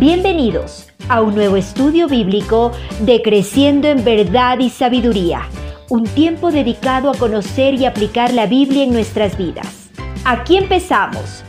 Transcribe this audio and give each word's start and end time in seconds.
Bienvenidos 0.00 0.88
a 1.08 1.22
un 1.22 1.36
nuevo 1.36 1.56
estudio 1.56 2.08
bíblico 2.08 2.72
de 3.02 3.22
Creciendo 3.22 3.86
en 3.86 4.04
Verdad 4.04 4.58
y 4.58 4.68
Sabiduría, 4.68 5.42
un 5.88 6.02
tiempo 6.02 6.50
dedicado 6.50 7.10
a 7.10 7.14
conocer 7.16 7.74
y 7.74 7.86
aplicar 7.86 8.34
la 8.34 8.46
Biblia 8.46 8.82
en 8.82 8.92
nuestras 8.92 9.38
vidas. 9.38 9.92
Aquí 10.24 10.56
empezamos. 10.56 11.44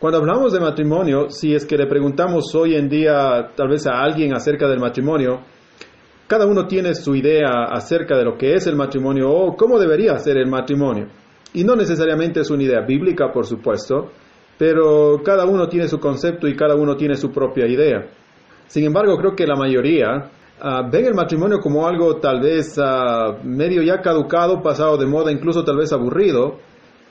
Cuando 0.00 0.18
hablamos 0.18 0.52
de 0.52 0.58
matrimonio, 0.58 1.30
si 1.30 1.54
es 1.54 1.64
que 1.64 1.78
le 1.78 1.86
preguntamos 1.86 2.52
hoy 2.56 2.74
en 2.74 2.88
día 2.88 3.52
tal 3.54 3.68
vez 3.68 3.86
a 3.86 4.02
alguien 4.02 4.34
acerca 4.34 4.66
del 4.66 4.80
matrimonio, 4.80 5.42
cada 6.26 6.46
uno 6.46 6.66
tiene 6.66 6.96
su 6.96 7.14
idea 7.14 7.66
acerca 7.70 8.18
de 8.18 8.24
lo 8.24 8.36
que 8.36 8.54
es 8.54 8.66
el 8.66 8.74
matrimonio 8.74 9.30
o 9.30 9.56
cómo 9.56 9.78
debería 9.78 10.18
ser 10.18 10.36
el 10.36 10.48
matrimonio. 10.48 11.06
Y 11.54 11.62
no 11.62 11.76
necesariamente 11.76 12.40
es 12.40 12.50
una 12.50 12.64
idea 12.64 12.80
bíblica, 12.80 13.30
por 13.32 13.46
supuesto, 13.46 14.10
pero 14.60 15.22
cada 15.24 15.46
uno 15.46 15.68
tiene 15.68 15.88
su 15.88 15.98
concepto 15.98 16.46
y 16.46 16.54
cada 16.54 16.74
uno 16.74 16.94
tiene 16.94 17.16
su 17.16 17.32
propia 17.32 17.66
idea. 17.66 18.10
Sin 18.66 18.84
embargo, 18.84 19.16
creo 19.16 19.34
que 19.34 19.46
la 19.46 19.56
mayoría 19.56 20.30
uh, 20.62 20.90
ven 20.92 21.06
el 21.06 21.14
matrimonio 21.14 21.60
como 21.60 21.86
algo 21.86 22.16
tal 22.16 22.42
vez 22.42 22.76
uh, 22.76 23.42
medio 23.42 23.82
ya 23.82 24.02
caducado, 24.02 24.60
pasado 24.60 24.98
de 24.98 25.06
moda, 25.06 25.32
incluso 25.32 25.64
tal 25.64 25.78
vez 25.78 25.94
aburrido. 25.94 26.58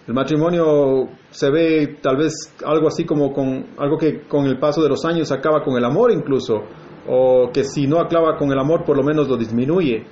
El 0.08 0.14
matrimonio 0.14 1.10
se 1.32 1.50
ve 1.50 1.98
tal 2.00 2.18
vez 2.18 2.34
algo 2.64 2.88
así 2.88 3.04
como 3.04 3.34
con 3.34 3.66
algo 3.80 3.98
que 3.98 4.28
con 4.28 4.46
el 4.46 4.60
paso 4.60 4.84
de 4.84 4.90
los 4.90 5.04
años 5.04 5.32
acaba 5.32 5.64
con 5.64 5.76
el 5.76 5.86
amor 5.86 6.12
incluso, 6.12 6.62
o 7.08 7.50
que 7.52 7.64
si 7.64 7.88
no 7.88 8.00
acaba 8.00 8.38
con 8.38 8.52
el 8.52 8.60
amor 8.60 8.86
por 8.86 8.96
lo 8.96 9.02
menos 9.02 9.28
lo 9.28 9.38
disminuye. 9.38 10.06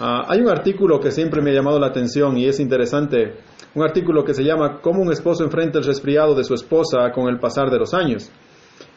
Uh, 0.00 0.24
hay 0.26 0.40
un 0.40 0.48
artículo 0.48 0.98
que 0.98 1.12
siempre 1.12 1.42
me 1.42 1.52
ha 1.52 1.54
llamado 1.54 1.78
la 1.78 1.86
atención 1.86 2.36
y 2.36 2.48
es 2.48 2.58
interesante 2.58 3.36
un 3.74 3.82
artículo 3.82 4.24
que 4.24 4.34
se 4.34 4.42
llama 4.42 4.80
Cómo 4.80 5.02
un 5.02 5.12
esposo 5.12 5.44
enfrenta 5.44 5.78
el 5.78 5.84
resfriado 5.84 6.34
de 6.34 6.44
su 6.44 6.54
esposa 6.54 7.10
con 7.12 7.28
el 7.28 7.38
pasar 7.38 7.70
de 7.70 7.78
los 7.78 7.94
años. 7.94 8.30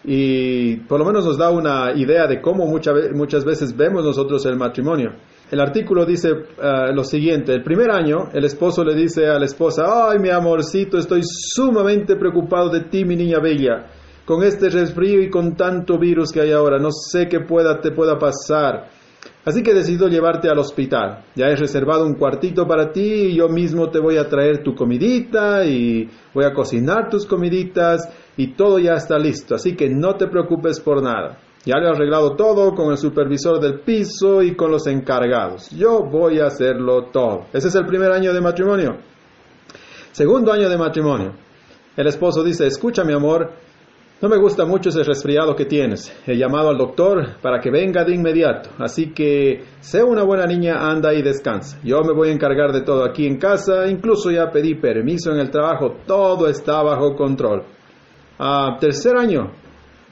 Y 0.06 0.78
por 0.88 1.00
lo 1.00 1.06
menos 1.06 1.26
nos 1.26 1.38
da 1.38 1.50
una 1.50 1.94
idea 1.96 2.28
de 2.28 2.42
cómo 2.42 2.66
muchas 2.66 3.46
veces 3.46 3.76
vemos 3.76 4.04
nosotros 4.04 4.46
el 4.46 4.58
matrimonio. 4.58 5.12
El 5.50 5.60
artículo 5.60 6.06
dice 6.06 6.32
uh, 6.32 6.94
lo 6.94 7.04
siguiente, 7.04 7.54
el 7.54 7.64
primer 7.64 7.92
año 7.92 8.30
el 8.34 8.44
esposo 8.44 8.84
le 8.84 8.96
dice 8.96 9.28
a 9.28 9.38
la 9.38 9.46
esposa, 9.46 9.84
ay 10.10 10.20
mi 10.20 10.30
amorcito, 10.30 10.98
estoy 10.98 11.22
sumamente 11.24 12.16
preocupado 12.16 12.70
de 12.70 12.82
ti, 12.86 13.06
mi 13.06 13.16
niña 13.16 13.40
bella, 13.40 13.86
con 14.26 14.44
este 14.44 14.70
resfrío 14.70 15.22
y 15.22 15.30
con 15.30 15.56
tanto 15.56 16.00
virus 16.00 16.32
que 16.32 16.42
hay 16.42 16.52
ahora, 16.52 16.80
no 16.80 16.90
sé 16.92 17.28
qué 17.28 17.40
pueda, 17.42 17.80
te 17.80 17.92
pueda 17.92 18.18
pasar. 18.18 18.90
Así 19.46 19.62
que 19.62 19.74
decido 19.74 20.08
llevarte 20.08 20.50
al 20.50 20.60
hospital. 20.60 21.26
Ya 21.36 21.48
he 21.48 21.56
reservado 21.56 22.06
un 22.06 22.16
cuartito 22.16 22.66
para 22.66 22.94
ti 22.94 23.02
y 23.02 23.36
yo 23.36 23.50
mismo 23.50 23.90
te 23.90 24.00
voy 24.00 24.18
a 24.18 24.30
traer 24.30 24.64
tu 24.64 24.74
comidita 24.74 25.66
y 25.66 26.10
voy 26.34 26.46
a 26.46 26.54
cocinar 26.54 27.10
tus 27.10 27.26
comiditas 27.26 28.08
y 28.38 28.54
todo 28.54 28.80
ya 28.80 28.94
está 28.94 29.20
listo. 29.20 29.56
Así 29.56 29.76
que 29.76 29.90
no 29.90 30.16
te 30.16 30.28
preocupes 30.28 30.80
por 30.80 31.04
nada. 31.04 31.40
Ya 31.66 31.78
le 31.78 31.88
he 31.88 31.90
arreglado 31.90 32.36
todo 32.36 32.74
con 32.74 32.92
el 32.92 32.98
supervisor 32.98 33.60
del 33.60 33.82
piso 33.82 34.42
y 34.42 34.56
con 34.56 34.72
los 34.72 34.88
encargados. 34.88 35.70
Yo 35.72 36.04
voy 36.04 36.40
a 36.40 36.48
hacerlo 36.48 37.10
todo. 37.12 37.48
Ese 37.52 37.68
es 37.68 37.76
el 37.76 37.86
primer 37.86 38.12
año 38.12 38.34
de 38.34 38.42
matrimonio. 38.42 38.98
Segundo 40.12 40.54
año 40.54 40.70
de 40.70 40.78
matrimonio. 40.78 41.34
El 41.96 42.08
esposo 42.08 42.44
dice, 42.44 42.66
escucha 42.66 43.04
mi 43.04 43.14
amor, 43.14 43.52
no 44.22 44.30
me 44.30 44.38
gusta 44.38 44.66
mucho 44.66 44.90
ese 44.90 45.04
resfriado 45.04 45.56
que 45.56 45.66
tienes. 45.66 46.14
He 46.26 46.38
llamado 46.38 46.70
al 46.70 46.78
doctor 46.78 47.42
para 47.42 47.60
que 47.60 47.70
venga 47.70 48.06
de 48.06 48.16
inmediato. 48.16 48.70
Así 48.80 49.12
que 49.14 49.64
sé 49.82 50.02
una 50.02 50.24
buena 50.24 50.46
niña, 50.46 50.90
anda 50.90 51.14
y 51.14 51.22
descansa. 51.22 51.78
Yo 51.84 52.02
me 52.04 52.14
voy 52.14 52.30
a 52.30 52.32
encargar 52.32 52.72
de 52.72 52.82
todo 52.82 53.04
aquí 53.04 53.28
en 53.28 53.38
casa. 53.38 53.86
Incluso 53.88 54.32
ya 54.32 54.50
pedí 54.50 54.76
permiso 54.76 55.32
en 55.32 55.40
el 55.40 55.52
trabajo. 55.52 55.98
Todo 56.08 56.48
está 56.48 56.82
bajo 56.82 57.16
control. 57.16 57.64
Ah, 58.40 58.78
tercer 58.80 59.18
año. 59.18 59.52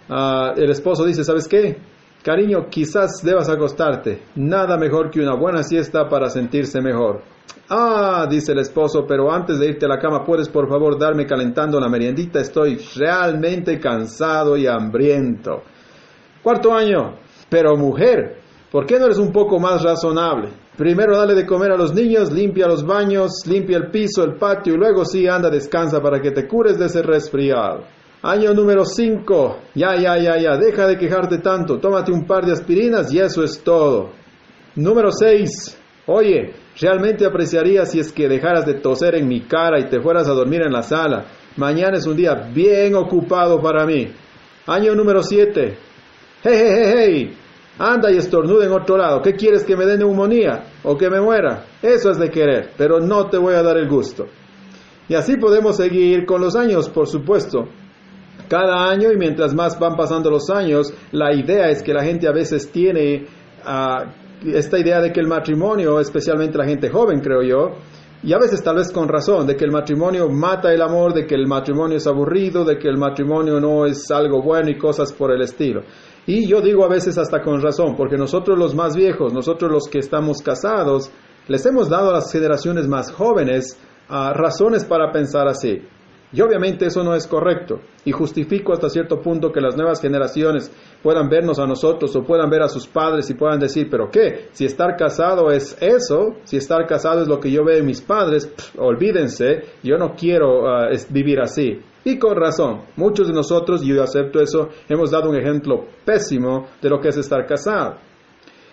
Ah, 0.09 0.53
el 0.57 0.69
esposo 0.69 1.05
dice, 1.05 1.23
¿sabes 1.23 1.47
qué? 1.47 1.77
Cariño, 2.21 2.67
quizás 2.69 3.23
debas 3.23 3.49
acostarte. 3.49 4.23
Nada 4.35 4.77
mejor 4.77 5.09
que 5.09 5.21
una 5.21 5.35
buena 5.35 5.63
siesta 5.63 6.09
para 6.09 6.29
sentirse 6.29 6.81
mejor. 6.81 7.21
Ah, 7.69 8.27
dice 8.29 8.51
el 8.51 8.59
esposo, 8.59 9.05
pero 9.07 9.31
antes 9.31 9.57
de 9.57 9.67
irte 9.67 9.85
a 9.85 9.89
la 9.89 9.97
cama, 9.97 10.25
¿puedes 10.25 10.49
por 10.49 10.67
favor 10.67 10.99
darme 10.99 11.25
calentando 11.25 11.79
la 11.79 11.87
meriendita? 11.87 12.39
Estoy 12.39 12.77
realmente 12.95 13.79
cansado 13.79 14.57
y 14.57 14.67
hambriento. 14.67 15.63
Cuarto 16.43 16.73
año. 16.73 17.15
Pero 17.49 17.75
mujer, 17.77 18.37
¿por 18.71 18.85
qué 18.85 18.97
no 18.97 19.05
eres 19.05 19.17
un 19.17 19.31
poco 19.31 19.59
más 19.59 19.83
razonable? 19.83 20.49
Primero 20.77 21.17
dale 21.17 21.35
de 21.35 21.45
comer 21.45 21.71
a 21.71 21.77
los 21.77 21.93
niños, 21.93 22.31
limpia 22.31 22.67
los 22.67 22.85
baños, 22.85 23.45
limpia 23.45 23.77
el 23.77 23.91
piso, 23.91 24.23
el 24.23 24.35
patio 24.35 24.73
y 24.73 24.77
luego 24.77 25.05
sí 25.05 25.27
anda, 25.27 25.49
descansa 25.49 26.01
para 26.01 26.21
que 26.21 26.31
te 26.31 26.47
cures 26.47 26.79
de 26.79 26.85
ese 26.85 27.01
resfriado. 27.01 27.83
Año 28.23 28.53
número 28.53 28.85
5. 28.85 29.57
Ya, 29.75 29.95
ya, 29.95 30.17
ya, 30.17 30.37
ya, 30.37 30.57
deja 30.57 30.87
de 30.87 30.97
quejarte 30.97 31.39
tanto. 31.39 31.79
Tómate 31.79 32.11
un 32.11 32.25
par 32.25 32.45
de 32.45 32.53
aspirinas 32.53 33.13
y 33.13 33.19
eso 33.19 33.43
es 33.43 33.61
todo. 33.63 34.11
Número 34.75 35.11
6. 35.11 35.77
Oye, 36.07 36.53
realmente 36.81 37.25
apreciaría 37.25 37.85
si 37.85 37.99
es 37.99 38.11
que 38.11 38.27
dejaras 38.27 38.65
de 38.65 38.73
toser 38.75 39.15
en 39.15 39.27
mi 39.27 39.41
cara 39.41 39.79
y 39.79 39.89
te 39.89 40.01
fueras 40.01 40.27
a 40.27 40.33
dormir 40.33 40.63
en 40.63 40.73
la 40.73 40.81
sala. 40.81 41.25
Mañana 41.57 41.97
es 41.97 42.07
un 42.07 42.17
día 42.17 42.33
bien 42.53 42.95
ocupado 42.95 43.61
para 43.61 43.85
mí. 43.85 44.11
Año 44.67 44.95
número 44.95 45.21
7. 45.21 45.77
Hey, 46.43 46.53
hey, 46.53 46.93
hey. 46.95 47.37
Anda 47.77 48.11
y 48.11 48.17
estornuda 48.17 48.65
en 48.65 48.71
otro 48.71 48.97
lado. 48.97 49.21
¿Qué 49.21 49.33
quieres 49.33 49.63
que 49.63 49.75
me 49.75 49.85
dé 49.85 49.97
neumonía 49.97 50.65
o 50.83 50.97
que 50.97 51.09
me 51.09 51.21
muera? 51.21 51.65
Eso 51.81 52.11
es 52.11 52.17
de 52.17 52.29
querer, 52.29 52.71
pero 52.77 52.99
no 52.99 53.27
te 53.27 53.37
voy 53.37 53.53
a 53.53 53.63
dar 53.63 53.77
el 53.77 53.87
gusto. 53.87 54.27
Y 55.07 55.15
así 55.15 55.37
podemos 55.37 55.77
seguir 55.77 56.25
con 56.25 56.41
los 56.41 56.55
años, 56.55 56.89
por 56.89 57.07
supuesto. 57.07 57.67
Cada 58.47 58.89
año 58.89 59.11
y 59.11 59.17
mientras 59.17 59.53
más 59.53 59.79
van 59.79 59.95
pasando 59.95 60.29
los 60.29 60.49
años, 60.49 60.93
la 61.11 61.33
idea 61.33 61.69
es 61.69 61.81
que 61.81 61.93
la 61.93 62.03
gente 62.03 62.27
a 62.27 62.31
veces 62.31 62.71
tiene 62.71 63.25
uh, 63.65 64.20
esta 64.45 64.79
idea 64.79 65.01
de 65.01 65.11
que 65.11 65.19
el 65.19 65.27
matrimonio, 65.27 65.99
especialmente 65.99 66.57
la 66.57 66.65
gente 66.65 66.89
joven, 66.89 67.19
creo 67.19 67.41
yo, 67.41 67.75
y 68.23 68.33
a 68.33 68.37
veces 68.37 68.61
tal 68.61 68.75
vez 68.75 68.91
con 68.91 69.07
razón, 69.07 69.47
de 69.47 69.55
que 69.55 69.65
el 69.65 69.71
matrimonio 69.71 70.29
mata 70.29 70.71
el 70.71 70.81
amor, 70.81 71.13
de 71.13 71.25
que 71.25 71.33
el 71.33 71.47
matrimonio 71.47 71.97
es 71.97 72.05
aburrido, 72.05 72.63
de 72.63 72.77
que 72.77 72.87
el 72.87 72.97
matrimonio 72.97 73.59
no 73.59 73.85
es 73.85 74.11
algo 74.11 74.43
bueno 74.43 74.69
y 74.69 74.77
cosas 74.77 75.11
por 75.11 75.31
el 75.31 75.41
estilo. 75.41 75.81
Y 76.27 76.47
yo 76.47 76.61
digo 76.61 76.85
a 76.85 76.89
veces 76.89 77.17
hasta 77.17 77.41
con 77.41 77.61
razón, 77.61 77.95
porque 77.95 78.17
nosotros 78.17 78.57
los 78.59 78.75
más 78.75 78.95
viejos, 78.95 79.33
nosotros 79.33 79.71
los 79.71 79.87
que 79.87 79.99
estamos 79.99 80.41
casados, 80.43 81.09
les 81.47 81.65
hemos 81.65 81.89
dado 81.89 82.11
a 82.11 82.13
las 82.13 82.31
generaciones 82.31 82.87
más 82.87 83.11
jóvenes 83.11 83.79
uh, 84.09 84.33
razones 84.33 84.85
para 84.85 85.11
pensar 85.11 85.47
así. 85.47 85.81
Y 86.33 86.41
obviamente 86.41 86.85
eso 86.85 87.03
no 87.03 87.13
es 87.13 87.27
correcto. 87.27 87.81
Y 88.05 88.11
justifico 88.11 88.71
hasta 88.71 88.89
cierto 88.89 89.21
punto 89.21 89.51
que 89.51 89.59
las 89.59 89.75
nuevas 89.75 90.01
generaciones 90.01 90.71
puedan 91.03 91.29
vernos 91.29 91.59
a 91.59 91.67
nosotros 91.67 92.15
o 92.15 92.23
puedan 92.23 92.49
ver 92.49 92.61
a 92.61 92.69
sus 92.69 92.87
padres 92.87 93.29
y 93.29 93.33
puedan 93.33 93.59
decir, 93.59 93.87
pero 93.91 94.09
¿qué? 94.09 94.47
Si 94.51 94.65
estar 94.65 94.95
casado 94.95 95.51
es 95.51 95.77
eso, 95.81 96.37
si 96.43 96.57
estar 96.57 96.87
casado 96.87 97.21
es 97.21 97.27
lo 97.27 97.39
que 97.39 97.51
yo 97.51 97.65
veo 97.65 97.79
en 97.79 97.85
mis 97.85 98.01
padres, 98.01 98.47
pff, 98.47 98.79
olvídense, 98.79 99.63
yo 99.83 99.97
no 99.97 100.15
quiero 100.15 100.63
uh, 100.63 100.89
vivir 101.09 101.41
así. 101.41 101.81
Y 102.03 102.17
con 102.17 102.35
razón, 102.35 102.83
muchos 102.95 103.27
de 103.27 103.33
nosotros, 103.33 103.83
y 103.83 103.93
yo 103.93 104.01
acepto 104.01 104.39
eso, 104.39 104.69
hemos 104.87 105.11
dado 105.11 105.29
un 105.29 105.35
ejemplo 105.35 105.85
pésimo 106.05 106.67
de 106.81 106.89
lo 106.89 106.99
que 106.99 107.09
es 107.09 107.17
estar 107.17 107.45
casado. 107.45 107.97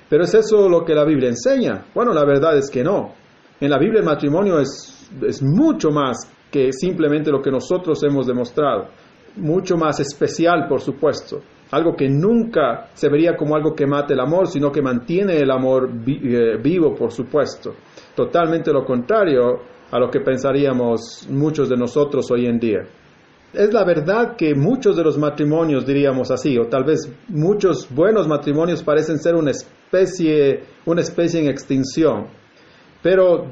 Pero 0.08 0.24
¿es 0.24 0.32
eso 0.32 0.68
lo 0.68 0.84
que 0.84 0.94
la 0.94 1.04
Biblia 1.04 1.28
enseña? 1.28 1.86
Bueno, 1.94 2.14
la 2.14 2.24
verdad 2.24 2.56
es 2.56 2.70
que 2.70 2.82
no. 2.82 3.14
En 3.60 3.68
la 3.68 3.78
Biblia 3.78 4.00
el 4.00 4.06
matrimonio 4.06 4.58
es, 4.60 5.10
es 5.20 5.42
mucho 5.42 5.90
más 5.90 6.30
que 6.50 6.72
simplemente 6.72 7.30
lo 7.30 7.42
que 7.42 7.50
nosotros 7.50 8.02
hemos 8.02 8.26
demostrado. 8.26 8.88
Mucho 9.36 9.76
más 9.76 10.00
especial, 10.00 10.66
por 10.68 10.80
supuesto. 10.80 11.40
Algo 11.70 11.94
que 11.94 12.08
nunca 12.08 12.88
se 12.94 13.08
vería 13.08 13.36
como 13.36 13.54
algo 13.54 13.74
que 13.74 13.86
mate 13.86 14.14
el 14.14 14.20
amor, 14.20 14.48
sino 14.48 14.72
que 14.72 14.80
mantiene 14.80 15.36
el 15.36 15.50
amor 15.50 15.90
eh, 16.06 16.56
vivo, 16.62 16.94
por 16.94 17.12
supuesto. 17.12 17.74
Totalmente 18.14 18.72
lo 18.72 18.84
contrario 18.84 19.60
a 19.90 19.98
lo 19.98 20.10
que 20.10 20.20
pensaríamos 20.20 21.28
muchos 21.30 21.68
de 21.68 21.76
nosotros 21.76 22.30
hoy 22.30 22.46
en 22.46 22.58
día. 22.58 22.80
Es 23.52 23.72
la 23.72 23.84
verdad 23.84 24.36
que 24.36 24.54
muchos 24.54 24.96
de 24.96 25.02
los 25.02 25.16
matrimonios, 25.16 25.86
diríamos 25.86 26.30
así, 26.30 26.58
o 26.58 26.66
tal 26.66 26.84
vez 26.84 27.10
muchos 27.28 27.88
buenos 27.90 28.28
matrimonios 28.28 28.82
parecen 28.82 29.18
ser 29.18 29.34
una 29.34 29.52
especie, 29.52 30.64
una 30.84 31.00
especie 31.00 31.40
en 31.40 31.48
extinción. 31.48 32.26
Pero 33.02 33.46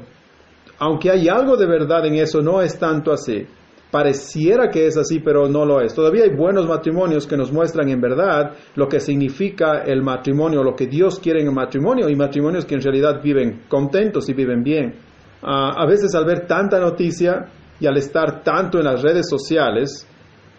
aunque 0.79 1.11
hay 1.11 1.27
algo 1.27 1.57
de 1.57 1.65
verdad 1.65 2.05
en 2.05 2.15
eso, 2.15 2.41
no 2.41 2.61
es 2.61 2.77
tanto 2.77 3.11
así. 3.11 3.45
Pareciera 3.89 4.69
que 4.69 4.85
es 4.85 4.97
así, 4.97 5.19
pero 5.19 5.47
no 5.47 5.65
lo 5.65 5.79
es. 5.79 5.93
Todavía 5.93 6.25
hay 6.25 6.35
buenos 6.35 6.67
matrimonios 6.67 7.25
que 7.25 7.37
nos 7.37 7.51
muestran 7.53 7.87
en 7.89 8.01
verdad 8.01 8.51
lo 8.75 8.87
que 8.87 8.99
significa 8.99 9.83
el 9.85 10.03
matrimonio, 10.03 10.61
lo 10.61 10.75
que 10.75 10.87
Dios 10.87 11.19
quiere 11.19 11.39
en 11.41 11.47
el 11.47 11.53
matrimonio 11.53 12.09
y 12.09 12.15
matrimonios 12.15 12.65
que 12.65 12.75
en 12.75 12.81
realidad 12.81 13.21
viven 13.23 13.63
contentos 13.69 14.27
y 14.27 14.33
viven 14.33 14.61
bien. 14.61 14.95
Uh, 15.41 15.71
a 15.77 15.85
veces 15.85 16.13
al 16.15 16.25
ver 16.25 16.45
tanta 16.45 16.79
noticia 16.79 17.45
y 17.79 17.87
al 17.87 17.95
estar 17.95 18.43
tanto 18.43 18.77
en 18.79 18.85
las 18.85 19.01
redes 19.01 19.29
sociales, 19.29 20.05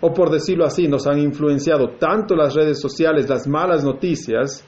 o 0.00 0.14
por 0.14 0.30
decirlo 0.30 0.64
así, 0.64 0.88
nos 0.88 1.06
han 1.06 1.18
influenciado 1.18 1.96
tanto 1.98 2.34
las 2.34 2.54
redes 2.54 2.80
sociales, 2.80 3.28
las 3.28 3.46
malas 3.46 3.84
noticias, 3.84 4.64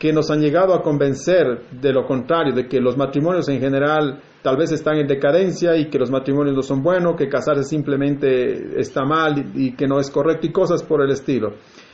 que 0.00 0.14
nos 0.14 0.30
han 0.30 0.40
llegado 0.40 0.72
a 0.72 0.82
convencer 0.82 1.66
de 1.70 1.92
lo 1.92 2.06
contrario, 2.06 2.54
de 2.54 2.66
que 2.66 2.80
los 2.80 2.96
matrimonios 2.96 3.50
en 3.50 3.60
general 3.60 4.18
tal 4.42 4.56
vez 4.56 4.72
están 4.72 4.96
en 4.96 5.06
decadencia 5.06 5.76
y 5.76 5.90
que 5.90 5.98
los 5.98 6.10
matrimonios 6.10 6.56
no 6.56 6.62
son 6.62 6.82
buenos, 6.82 7.16
que 7.16 7.28
casarse 7.28 7.64
simplemente 7.64 8.80
está 8.80 9.04
mal 9.04 9.52
y, 9.54 9.76
que 9.76 9.86
no 9.86 10.00
es 10.00 10.10
correcto 10.10 10.46
y 10.46 10.52
cosas 10.52 10.82
por 10.82 11.02
el 11.02 11.10
estilo. 11.10 11.50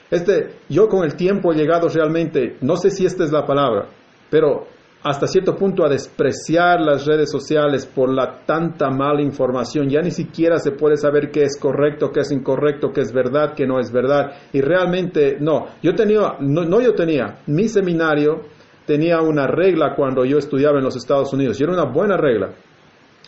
Este, 0.08 0.60
yo 0.68 0.86
con 0.86 1.04
el 1.04 1.16
tiempo 1.16 1.52
he 1.52 1.56
llegado 1.56 1.88
realmente, 1.88 2.58
no 2.60 2.76
sé 2.76 2.90
si 2.90 3.04
esta 3.04 3.24
es 3.24 3.32
la 3.32 3.44
palabra, 3.44 3.88
pero 4.30 4.68
hasta 5.02 5.26
cierto 5.26 5.54
punto 5.54 5.84
a 5.84 5.88
despreciar 5.88 6.80
las 6.80 7.06
redes 7.06 7.30
sociales 7.30 7.86
por 7.86 8.12
la 8.12 8.44
tanta 8.44 8.90
mala 8.90 9.22
información. 9.22 9.88
Ya 9.88 10.00
ni 10.00 10.10
siquiera 10.10 10.58
se 10.58 10.72
puede 10.72 10.96
saber 10.96 11.30
qué 11.30 11.44
es 11.44 11.58
correcto, 11.60 12.10
qué 12.12 12.20
es 12.20 12.32
incorrecto, 12.32 12.90
qué 12.92 13.02
es 13.02 13.12
verdad, 13.12 13.54
qué 13.54 13.66
no 13.66 13.78
es 13.78 13.92
verdad. 13.92 14.32
Y 14.52 14.60
realmente 14.60 15.36
no. 15.38 15.66
Yo 15.82 15.94
tenía, 15.94 16.36
no, 16.40 16.80
yo 16.80 16.94
tenía, 16.94 17.38
mi 17.46 17.68
seminario 17.68 18.40
tenía 18.84 19.20
una 19.20 19.46
regla 19.46 19.94
cuando 19.94 20.24
yo 20.24 20.38
estudiaba 20.38 20.78
en 20.78 20.84
los 20.84 20.96
Estados 20.96 21.32
Unidos 21.32 21.60
y 21.60 21.64
era 21.64 21.72
una 21.72 21.84
buena 21.84 22.16
regla. 22.16 22.54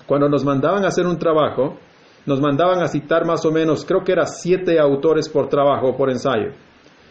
Cuando 0.06 0.29
nos 0.29 0.44
mandaban 0.44 0.85
a 0.85 0.88
hacer 0.88 1.06
un 1.06 1.19
trabajo, 1.19 1.76
nos 2.26 2.41
mandaban 2.41 2.82
a 2.82 2.88
citar 2.88 3.25
más 3.25 3.44
o 3.44 3.53
menos, 3.53 3.85
creo 3.85 4.03
que 4.03 4.12
era 4.12 4.26
siete 4.26 4.81
autores 4.81 5.29
por 5.29 5.49
trabajo 5.49 5.91
o 5.91 5.97
por 5.97 6.11
ensayo. 6.11 6.53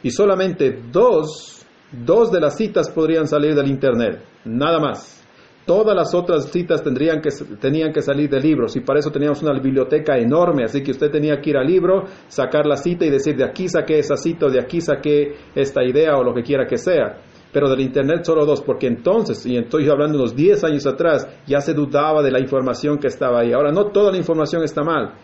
Y 0.04 0.12
solamente 0.12 0.82
dos 0.92 1.58
Dos 1.92 2.32
de 2.32 2.42
las 2.42 2.58
citas 2.58 2.90
podrían 2.90 3.28
salir 3.28 3.56
del 3.56 3.70
Internet, 3.70 4.22
nada 4.48 4.80
más. 4.80 5.18
Todas 5.66 5.94
las 5.94 6.16
otras 6.16 6.50
citas 6.50 6.82
tendrían 6.82 7.20
que, 7.20 7.30
tenían 7.60 7.92
que 7.92 8.02
salir 8.02 8.30
de 8.30 8.40
libros 8.40 8.78
y 8.78 8.80
para 8.80 9.00
eso 9.00 9.12
teníamos 9.12 9.42
una 9.44 9.52
biblioteca 9.60 10.18
enorme, 10.18 10.64
así 10.64 10.82
que 10.82 10.92
usted 10.92 11.12
tenía 11.12 11.42
que 11.42 11.50
ir 11.50 11.58
al 11.58 11.68
libro, 11.68 12.06
sacar 12.30 12.66
la 12.66 12.78
cita 12.78 13.06
y 13.06 13.10
decir 13.10 13.36
de 13.36 13.44
aquí 13.44 13.68
saqué 13.68 14.00
esa 14.00 14.16
cita 14.16 14.46
o 14.46 14.50
de 14.50 14.62
aquí 14.62 14.80
saqué 14.80 15.36
esta 15.54 15.84
idea 15.84 16.16
o 16.18 16.24
lo 16.24 16.34
que 16.34 16.42
quiera 16.42 16.66
que 16.66 16.78
sea. 16.78 17.18
Pero 17.52 17.70
del 17.70 17.82
Internet 17.82 18.24
solo 18.24 18.46
dos, 18.46 18.62
porque 18.62 18.88
entonces, 18.88 19.46
y 19.46 19.58
estoy 19.58 19.90
hablando 19.90 20.18
unos 20.18 20.36
10 20.36 20.64
años 20.64 20.86
atrás, 20.86 21.28
ya 21.46 21.60
se 21.60 21.74
dudaba 21.74 22.22
de 22.24 22.32
la 22.32 22.40
información 22.40 22.98
que 22.98 23.08
estaba 23.08 23.42
ahí. 23.42 23.52
Ahora, 23.52 23.72
no 23.72 23.88
toda 23.88 24.12
la 24.12 24.18
información 24.18 24.64
está 24.64 24.84
mal, 24.84 25.16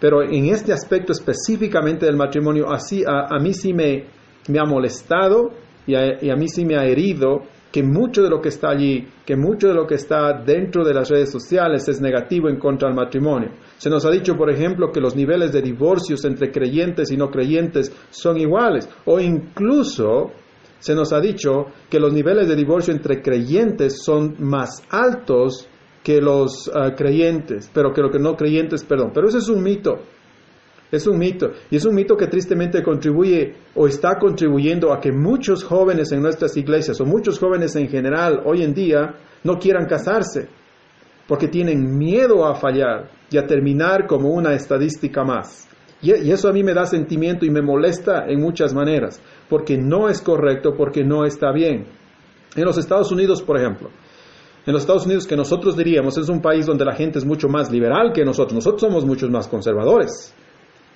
pero 0.00 0.22
en 0.22 0.46
este 0.46 0.72
aspecto 0.72 1.12
específicamente 1.12 2.06
del 2.06 2.16
matrimonio, 2.16 2.72
así 2.72 3.04
a, 3.06 3.38
mí 3.38 3.54
sí 3.54 3.72
me, 3.72 4.06
me 4.48 4.58
ha 4.58 4.64
molestado 4.64 5.50
y 5.86 5.94
a, 5.94 6.34
mí 6.34 6.48
sí 6.48 6.64
me 6.64 6.76
ha 6.76 6.84
herido 6.84 7.42
que 7.72 7.82
mucho 7.82 8.22
de 8.22 8.28
lo 8.28 8.40
que 8.40 8.50
está 8.50 8.68
allí, 8.70 9.08
que 9.24 9.34
mucho 9.34 9.68
de 9.68 9.74
lo 9.74 9.86
que 9.86 9.94
está 9.94 10.34
dentro 10.44 10.84
de 10.84 10.92
las 10.92 11.08
redes 11.08 11.32
sociales 11.32 11.88
es 11.88 12.00
negativo 12.00 12.50
en 12.50 12.58
contra 12.58 12.88
del 12.88 12.96
matrimonio. 12.96 13.50
Se 13.78 13.88
nos 13.88 14.04
ha 14.04 14.10
dicho, 14.10 14.36
por 14.36 14.50
ejemplo, 14.50 14.92
que 14.92 15.00
los 15.00 15.16
niveles 15.16 15.52
de 15.52 15.62
divorcios 15.62 16.24
entre 16.26 16.52
creyentes 16.52 17.10
y 17.10 17.16
no 17.16 17.30
creyentes 17.30 17.90
son 18.10 18.36
iguales, 18.36 18.88
o 19.06 19.18
incluso 19.18 20.32
se 20.78 20.94
nos 20.94 21.12
ha 21.12 21.20
dicho 21.20 21.66
que 21.88 21.98
los 21.98 22.12
niveles 22.12 22.46
de 22.48 22.56
divorcio 22.56 22.92
entre 22.92 23.22
creyentes 23.22 24.02
son 24.04 24.34
más 24.40 24.82
altos 24.90 25.68
que 26.02 26.20
los 26.20 26.70
ah, 26.74 26.94
creyentes, 26.96 27.70
pero 27.72 27.92
que 27.92 28.02
los 28.02 28.10
que 28.10 28.18
no 28.18 28.34
creyentes, 28.34 28.84
perdón. 28.84 29.12
Pero 29.14 29.28
ese 29.28 29.38
es 29.38 29.48
un 29.48 29.62
mito. 29.62 30.00
Es 30.92 31.06
un 31.06 31.18
mito. 31.18 31.50
Y 31.70 31.76
es 31.76 31.86
un 31.86 31.94
mito 31.94 32.16
que 32.18 32.26
tristemente 32.26 32.82
contribuye 32.82 33.54
o 33.74 33.88
está 33.88 34.18
contribuyendo 34.20 34.92
a 34.92 35.00
que 35.00 35.10
muchos 35.10 35.64
jóvenes 35.64 36.12
en 36.12 36.20
nuestras 36.20 36.54
iglesias 36.58 37.00
o 37.00 37.06
muchos 37.06 37.38
jóvenes 37.38 37.74
en 37.76 37.88
general 37.88 38.42
hoy 38.44 38.62
en 38.62 38.74
día 38.74 39.14
no 39.42 39.58
quieran 39.58 39.86
casarse 39.86 40.48
porque 41.26 41.48
tienen 41.48 41.96
miedo 41.96 42.46
a 42.46 42.54
fallar 42.54 43.10
y 43.30 43.38
a 43.38 43.46
terminar 43.46 44.06
como 44.06 44.28
una 44.28 44.52
estadística 44.52 45.24
más. 45.24 45.66
Y, 46.02 46.10
eso 46.10 46.48
a 46.48 46.52
mí 46.52 46.62
me 46.62 46.74
da 46.74 46.84
sentimiento 46.84 47.46
y 47.46 47.50
me 47.50 47.62
molesta 47.62 48.26
en 48.26 48.42
muchas 48.42 48.74
maneras, 48.74 49.18
porque 49.48 49.78
no 49.78 50.10
es 50.10 50.20
correcto, 50.20 50.74
porque 50.76 51.04
no 51.04 51.24
está 51.24 51.52
bien. 51.52 51.86
En 52.54 52.64
los 52.64 52.76
Estados 52.76 53.10
Unidos, 53.12 53.40
por 53.40 53.58
ejemplo, 53.58 53.88
en 54.66 54.74
los 54.74 54.82
Estados 54.82 55.06
Unidos 55.06 55.26
que 55.26 55.36
nosotros 55.36 55.74
diríamos 55.74 56.18
es 56.18 56.28
un 56.28 56.42
país 56.42 56.66
donde 56.66 56.84
la 56.84 56.94
gente 56.94 57.18
es 57.18 57.24
mucho 57.24 57.48
más 57.48 57.72
liberal 57.72 58.12
que 58.12 58.26
nosotros, 58.26 58.52
nosotros 58.52 58.82
somos 58.82 59.06
muchos 59.06 59.30
más 59.30 59.48
conservadores. 59.48 60.34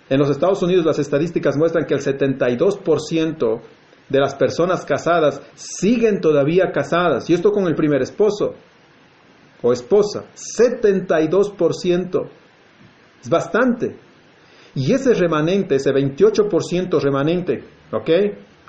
En 0.09 0.19
los 0.19 0.31
Estados 0.31 0.63
Unidos 0.63 0.85
las 0.85 0.99
estadísticas 0.99 1.57
muestran 1.57 1.85
que 1.85 1.95
el 1.95 2.01
72% 2.01 3.61
de 4.09 4.21
las 4.21 4.37
personas 4.37 4.85
casadas 4.85 5.43
siguen 5.55 6.21
todavía 6.21 6.71
casadas, 6.73 7.29
y 7.29 7.35
esto 7.35 7.51
con 7.51 7.67
el 7.67 7.75
primer 7.75 8.03
esposo 8.03 8.55
o 9.63 9.73
esposa, 9.73 10.27
72%. 10.35 12.29
Es 13.21 13.29
bastante. 13.29 13.97
Y 14.77 14.93
ese 14.93 15.15
remanente, 15.15 15.77
ese 15.77 15.91
28% 15.91 17.01
remanente, 17.01 17.65
¿ok? 17.91 18.11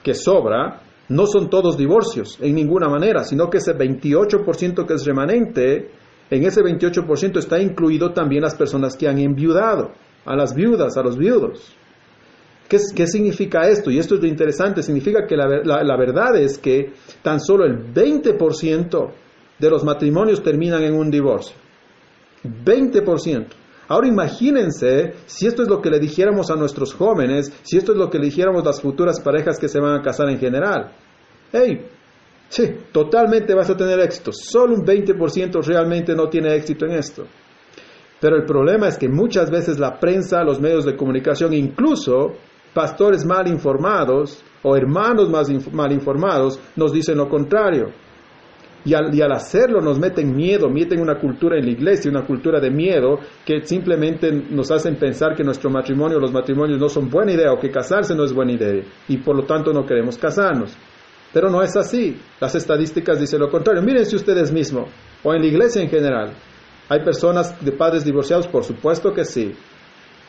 Que 0.02 0.14
sobra, 0.16 0.82
no 1.10 1.28
son 1.28 1.50
todos 1.50 1.78
divorcios 1.78 2.40
en 2.42 2.56
ninguna 2.56 2.90
manera, 2.90 3.24
sino 3.24 3.50
que 3.50 3.58
ese 3.58 3.76
28% 3.76 4.88
que 4.88 4.94
es 4.94 5.06
remanente, 5.06 5.92
en 6.30 6.44
ese 6.46 6.62
28% 6.62 7.38
está 7.38 7.62
incluido 7.62 8.12
también 8.14 8.42
las 8.42 8.56
personas 8.56 8.96
que 8.96 9.08
han 9.08 9.20
enviudado 9.20 9.92
a 10.28 10.36
las 10.36 10.54
viudas, 10.54 10.98
a 10.98 11.02
los 11.02 11.18
viudos. 11.18 11.74
¿Qué, 12.68 12.78
¿Qué, 12.94 13.08
significa 13.08 13.62
esto? 13.68 13.90
Y 13.90 13.98
esto 13.98 14.16
es 14.16 14.22
lo 14.22 14.28
interesante, 14.28 14.84
significa 14.84 15.26
que 15.26 15.38
la, 15.38 15.48
la, 15.64 15.98
verdad 15.98 16.36
es 16.36 16.58
que 16.58 16.94
tan 17.24 17.40
solo 17.40 17.66
el 17.66 17.94
20% 17.94 19.12
de 19.58 19.70
los 19.70 19.86
matrimonios 19.86 20.44
terminan 20.44 20.84
en 20.84 20.94
un 20.94 21.10
divorcio. 21.10 21.56
20%. 22.44 23.48
Ahora 23.88 24.08
imagínense 24.08 25.14
si 25.26 25.48
esto 25.48 25.64
es 25.64 25.70
lo 25.70 25.82
que 25.82 25.90
le 25.90 26.00
dijéramos 26.00 26.52
a 26.52 26.56
nuestros 26.56 26.94
jóvenes, 26.94 27.54
si 27.64 27.78
esto 27.78 27.94
es 27.94 27.98
lo 27.98 28.10
que 28.10 28.20
le 28.20 28.26
dijéramos 28.26 28.64
a 28.64 28.68
las 28.68 28.82
futuras 28.82 29.22
parejas 29.22 29.58
que 29.58 29.70
se 29.70 29.80
van 29.80 29.98
a 29.98 30.02
casar 30.02 30.30
en 30.30 30.38
general. 30.38 30.92
Hey, 31.54 31.88
sí, 32.50 32.76
totalmente 32.92 33.56
vas 33.56 33.70
a 33.70 33.78
tener 33.78 33.98
éxito. 34.02 34.32
Solo 34.34 34.76
un 34.76 34.86
20% 34.86 35.64
realmente 35.64 36.14
no 36.14 36.28
tiene 36.28 36.54
éxito 36.54 36.86
en 36.86 36.92
esto. 36.92 37.26
Pero 38.20 38.36
el 38.36 38.46
problema 38.46 38.88
es 38.88 38.98
que 38.98 39.08
muchas 39.08 39.52
veces 39.52 39.80
la 39.80 40.00
prensa, 40.00 40.44
los 40.44 40.60
medios 40.60 40.86
de 40.86 40.96
comunicación, 40.96 41.54
incluso 41.54 42.34
pastores 42.74 43.26
mal 43.26 43.48
informados 43.48 44.44
o 44.64 44.76
hermanos 44.76 45.30
más 45.30 45.50
mal 45.72 45.92
informados, 45.92 46.60
nos 46.76 46.92
dicen 46.92 47.18
lo 47.18 47.30
contrario. 47.30 47.88
Y 48.86 48.94
al, 48.94 49.32
hacerlo 49.34 49.82
nos 49.82 50.00
meten 50.00 50.34
miedo, 50.34 50.70
meten 50.70 51.02
una 51.02 51.20
cultura 51.20 51.58
en 51.58 51.66
la 51.66 51.72
iglesia, 51.72 52.10
una 52.10 52.26
cultura 52.26 52.60
de 52.62 52.72
miedo 52.72 53.20
que 53.46 53.62
simplemente 53.64 54.32
nos 54.32 54.72
hacen 54.72 54.96
pensar 54.96 55.36
que 55.36 55.44
nuestro 55.44 55.70
matrimonio, 55.70 56.20
los 56.20 56.32
matrimonios 56.32 56.80
no 56.80 56.88
son 56.88 57.10
buena 57.10 57.34
idea 57.34 57.52
o 57.52 57.60
que 57.60 57.70
casarse 57.70 58.16
no 58.16 58.24
es 58.24 58.34
buena 58.34 58.54
idea 58.54 58.82
y 59.10 59.18
por 59.18 59.36
lo 59.36 59.44
tanto 59.44 59.74
no 59.74 59.86
queremos 59.86 60.18
casarnos. 60.18 60.78
Pero 61.34 61.50
no 61.50 61.62
es 61.62 61.76
así. 61.76 62.18
Las 62.40 62.56
estadísticas 62.56 63.20
dicen 63.20 63.42
lo 63.42 63.50
contrario. 63.50 63.84
Mírense 63.84 64.16
ustedes 64.16 64.54
mismos 64.54 64.90
o 65.22 65.34
en 65.34 65.42
la 65.42 65.48
iglesia 65.48 65.82
en 65.82 65.90
general. 65.90 66.32
¿Hay 66.90 67.04
personas 67.04 67.64
de 67.64 67.72
padres 67.72 68.06
divorciados? 68.06 68.48
Por 68.48 68.64
supuesto 68.64 69.14
que 69.14 69.26
sí. 69.26 69.54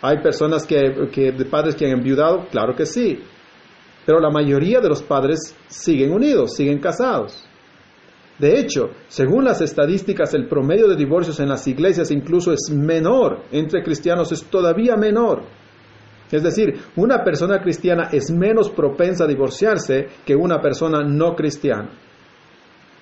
¿Hay 0.03 0.19
personas 0.23 0.67
que, 0.67 0.77
de 0.77 1.45
padres 1.45 1.75
que 1.75 1.87
han 1.87 1.93
enviudado? 1.93 2.47
Claro 2.51 2.75
que 2.75 2.87
sí. 2.87 3.21
Pero 4.07 4.21
la 4.21 4.31
mayoría 4.31 4.81
de 4.81 4.89
los 4.89 5.03
padres 5.03 5.55
siguen 5.67 6.13
unidos, 6.13 6.55
siguen 6.55 6.79
casados. 6.79 7.45
De 8.39 8.59
hecho, 8.59 8.91
según 9.09 9.45
las 9.45 9.61
estadísticas, 9.61 10.33
el 10.35 10.47
promedio 10.49 10.87
de 10.89 10.97
divorcios 10.97 11.41
en 11.41 11.49
las 11.49 11.67
iglesias 11.67 12.11
incluso 12.11 12.53
es 12.53 12.71
menor. 12.71 13.43
Entre 13.51 13.83
cristianos 13.83 14.31
es 14.31 14.45
todavía 14.45 14.97
menor. 14.97 15.43
Es 16.31 16.43
decir, 16.43 16.75
una 16.97 17.25
persona 17.25 17.61
cristiana 17.61 18.11
es 18.13 18.31
menos 18.31 18.71
propensa 18.71 19.25
a 19.25 19.29
divorciarse 19.29 20.09
que 20.25 20.37
una 20.37 20.61
persona 20.61 21.03
no 21.03 21.35
cristiana. 21.35 21.91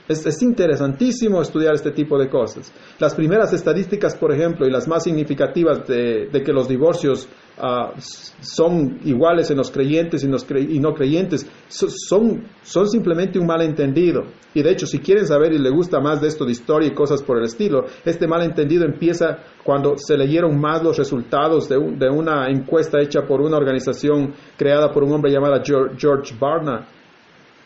Es, 0.09 0.43
interesantísimo 0.43 1.43
estudiar 1.43 1.75
este 1.75 1.91
tipo 1.91 2.19
de 2.19 2.29
cosas. 2.29 2.73
Las 2.99 3.15
primeras 3.15 3.53
estadísticas, 3.53 4.15
por 4.15 4.33
ejemplo, 4.33 4.67
y 4.67 4.71
las 4.71 4.87
más 4.87 5.03
significativas 5.03 5.87
de, 5.87 6.31
que 6.45 6.53
los 6.53 6.69
divorcios 6.69 7.29
ah, 7.59 7.93
son 7.99 9.01
iguales 9.05 9.51
en 9.51 9.57
los 9.57 9.71
creyentes 9.71 10.23
y, 10.23 10.29
los 10.29 10.47
y 10.51 10.79
no 10.79 10.95
creyentes, 10.95 11.51
son, 11.69 12.45
son 12.63 12.89
simplemente 12.89 13.39
un 13.41 13.47
malentendido. 13.47 14.25
Y 14.55 14.63
de 14.63 14.71
hecho, 14.71 14.87
si 14.87 15.01
quieren 15.01 15.27
saber 15.27 15.53
y 15.53 15.59
les 15.59 15.73
gusta 15.73 15.99
más 15.99 16.21
de 16.21 16.29
esto 16.29 16.45
de 16.45 16.53
historia 16.53 16.89
y 16.89 16.95
cosas 16.95 17.23
por 17.23 17.39
el 17.39 17.45
estilo, 17.45 17.85
este 18.05 18.29
malentendido 18.29 18.85
empieza 18.85 19.39
cuando 19.65 19.99
se 19.99 20.17
leyeron 20.17 20.61
más 20.61 20.85
los 20.85 20.97
resultados 20.97 21.69
de, 21.69 21.77
de 21.77 22.09
una 22.09 22.49
encuesta 22.49 23.01
hecha 23.01 23.23
por 23.27 23.41
una 23.41 23.57
organización 23.57 24.35
creada 24.57 24.93
por 24.93 25.03
un 25.03 25.13
hombre 25.13 25.33
llamado 25.33 25.61
George 25.99 26.35
Barna 26.39 26.87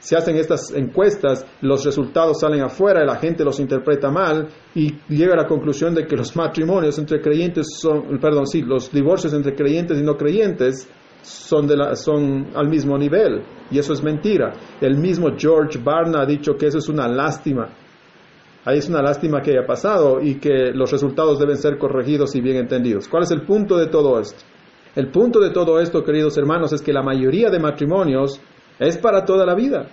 se 0.01 0.17
hacen 0.17 0.37
estas 0.37 0.73
encuestas, 0.73 1.47
los 1.61 1.85
resultados 1.85 2.41
salen 2.41 2.63
afuera, 2.63 3.05
la 3.05 3.17
gente 3.17 3.45
los 3.45 3.61
interpreta 3.61 4.11
mal 4.11 4.49
y 4.75 4.95
llega 5.09 5.35
a 5.35 5.43
la 5.43 5.47
conclusión 5.47 5.95
de 5.95 6.07
que 6.07 6.17
los 6.17 6.35
matrimonios 6.35 6.99
entre 6.99 7.21
creyentes 7.21 7.67
son, 7.79 8.19
perdón, 8.19 8.47
sí, 8.47 8.63
los 8.63 8.91
divorcios 8.91 9.35
entre 9.35 9.55
creyentes 9.55 9.99
y 9.99 10.03
no 10.03 10.17
creyentes 10.17 10.89
son, 11.23 11.67
de 11.67 11.77
la, 11.77 11.95
son 11.97 12.49
al 12.55 12.69
mismo 12.69 12.97
nivel. 12.97 13.43
Y 13.71 13.79
eso 13.79 13.93
es 13.93 14.03
mentira. 14.03 14.53
El 14.81 14.97
mismo 14.97 15.29
George 15.37 15.79
Barna 15.79 16.23
ha 16.23 16.27
dicho 16.27 16.55
que 16.55 16.67
eso 16.67 16.79
es 16.79 16.89
una 16.89 17.07
lástima. 17.07 17.69
Ahí 18.65 18.79
es 18.79 18.89
una 18.89 19.03
lástima 19.03 19.41
que 19.43 19.53
haya 19.53 19.67
pasado 19.67 20.21
y 20.21 20.37
que 20.37 20.73
los 20.73 20.91
resultados 20.91 21.39
deben 21.39 21.57
ser 21.57 21.79
corregidos 21.79 22.35
y 22.37 22.41
bien 22.41 22.57
entendidos. 22.57 23.07
¿Cuál 23.07 23.25
es 23.25 23.31
el 23.31 23.43
punto 23.43 23.77
de 23.77 23.87
todo 23.87 24.19
esto? 24.19 24.45
El 24.97 25.11
punto 25.11 25.41
de 25.41 25.51
todo 25.51 25.79
esto, 25.79 26.03
queridos 26.03 26.37
hermanos, 26.37 26.73
es 26.73 26.83
que 26.83 26.93
la 26.93 27.03
mayoría 27.03 27.49
de 27.49 27.61
matrimonios 27.61 28.41
es 28.89 28.97
para 28.99 29.25
toda 29.25 29.45
la 29.47 29.55
vida. 29.55 29.89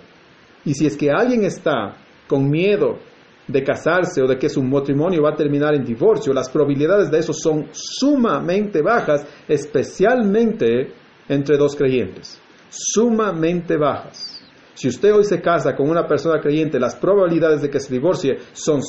Y 0.64 0.74
si 0.74 0.86
es 0.86 0.96
que 0.96 1.10
alguien 1.10 1.44
está 1.44 1.96
con 2.26 2.50
miedo 2.50 2.98
de 3.46 3.62
casarse 3.62 4.22
o 4.22 4.26
de 4.26 4.38
que 4.38 4.48
su 4.48 4.62
matrimonio 4.62 5.22
va 5.22 5.30
a 5.30 5.36
terminar 5.36 5.74
en 5.74 5.84
divorcio, 5.84 6.32
las 6.32 6.50
probabilidades 6.50 7.10
de 7.10 7.18
eso 7.18 7.32
son 7.32 7.68
sumamente 7.72 8.82
bajas, 8.82 9.26
especialmente 9.46 10.92
entre 11.28 11.56
dos 11.56 11.76
creyentes. 11.76 12.40
Sumamente 12.68 13.76
bajas. 13.76 14.42
Si 14.74 14.88
usted 14.88 15.12
hoy 15.12 15.24
se 15.24 15.40
casa 15.40 15.74
con 15.74 15.88
una 15.88 16.06
persona 16.06 16.40
creyente, 16.40 16.78
las 16.78 16.94
probabilidades 16.96 17.62
de 17.62 17.70
que 17.70 17.80
se 17.80 17.92
divorcie 17.92 18.36
son 18.52 18.80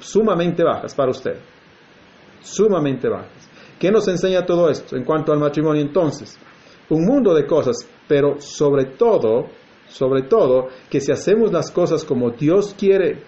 sumamente 0.00 0.62
bajas 0.62 0.94
para 0.94 1.10
usted. 1.10 1.36
Sumamente 2.40 3.08
bajas. 3.08 3.48
¿Qué 3.78 3.90
nos 3.90 4.06
enseña 4.08 4.44
todo 4.44 4.68
esto 4.68 4.96
en 4.96 5.04
cuanto 5.04 5.32
al 5.32 5.38
matrimonio 5.38 5.80
entonces? 5.80 6.38
Un 6.90 7.04
mundo 7.04 7.34
de 7.34 7.46
cosas, 7.46 7.88
pero 8.08 8.40
sobre 8.40 8.84
todo, 8.84 9.46
sobre 9.88 10.22
todo, 10.22 10.68
que 10.90 11.00
si 11.00 11.12
hacemos 11.12 11.52
las 11.52 11.70
cosas 11.70 12.04
como 12.04 12.30
Dios 12.30 12.74
quiere, 12.78 13.22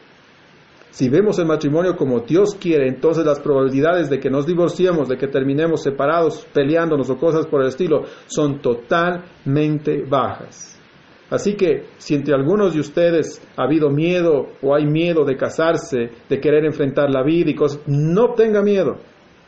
si 0.91 1.09
vemos 1.09 1.41
el 1.41 1.47
matrimonio 1.47 1.97
como 1.97 2.21
Dios 2.21 2.55
quiere, 2.55 2.87
entonces 2.87 3.27
las 3.27 3.41
probabilidades 3.41 4.09
de 4.09 4.21
que 4.21 4.31
nos 4.31 4.47
divorciemos, 4.47 5.09
de 5.09 5.17
que 5.17 5.27
terminemos 5.27 5.83
separados, 5.83 6.47
peleándonos 6.53 7.11
o 7.11 7.17
cosas 7.17 7.47
por 7.49 7.63
el 7.63 7.69
estilo, 7.69 8.03
son 8.27 8.61
totalmente 8.61 10.05
bajas. 10.09 10.81
Así 11.31 11.55
que 11.55 11.87
si 11.97 12.15
entre 12.15 12.35
algunos 12.35 12.75
de 12.75 12.81
ustedes 12.81 13.43
ha 13.57 13.65
habido 13.65 13.91
miedo 13.91 14.51
o 14.63 14.73
hay 14.73 14.87
miedo 14.87 15.25
de 15.25 15.37
casarse, 15.37 16.11
de 16.29 16.41
querer 16.41 16.65
enfrentar 16.65 17.11
la 17.11 17.25
vida 17.25 17.51
y 17.51 17.57
cosas, 17.57 17.81
no 17.89 18.35
tenga 18.35 18.63
miedo. 18.63 18.99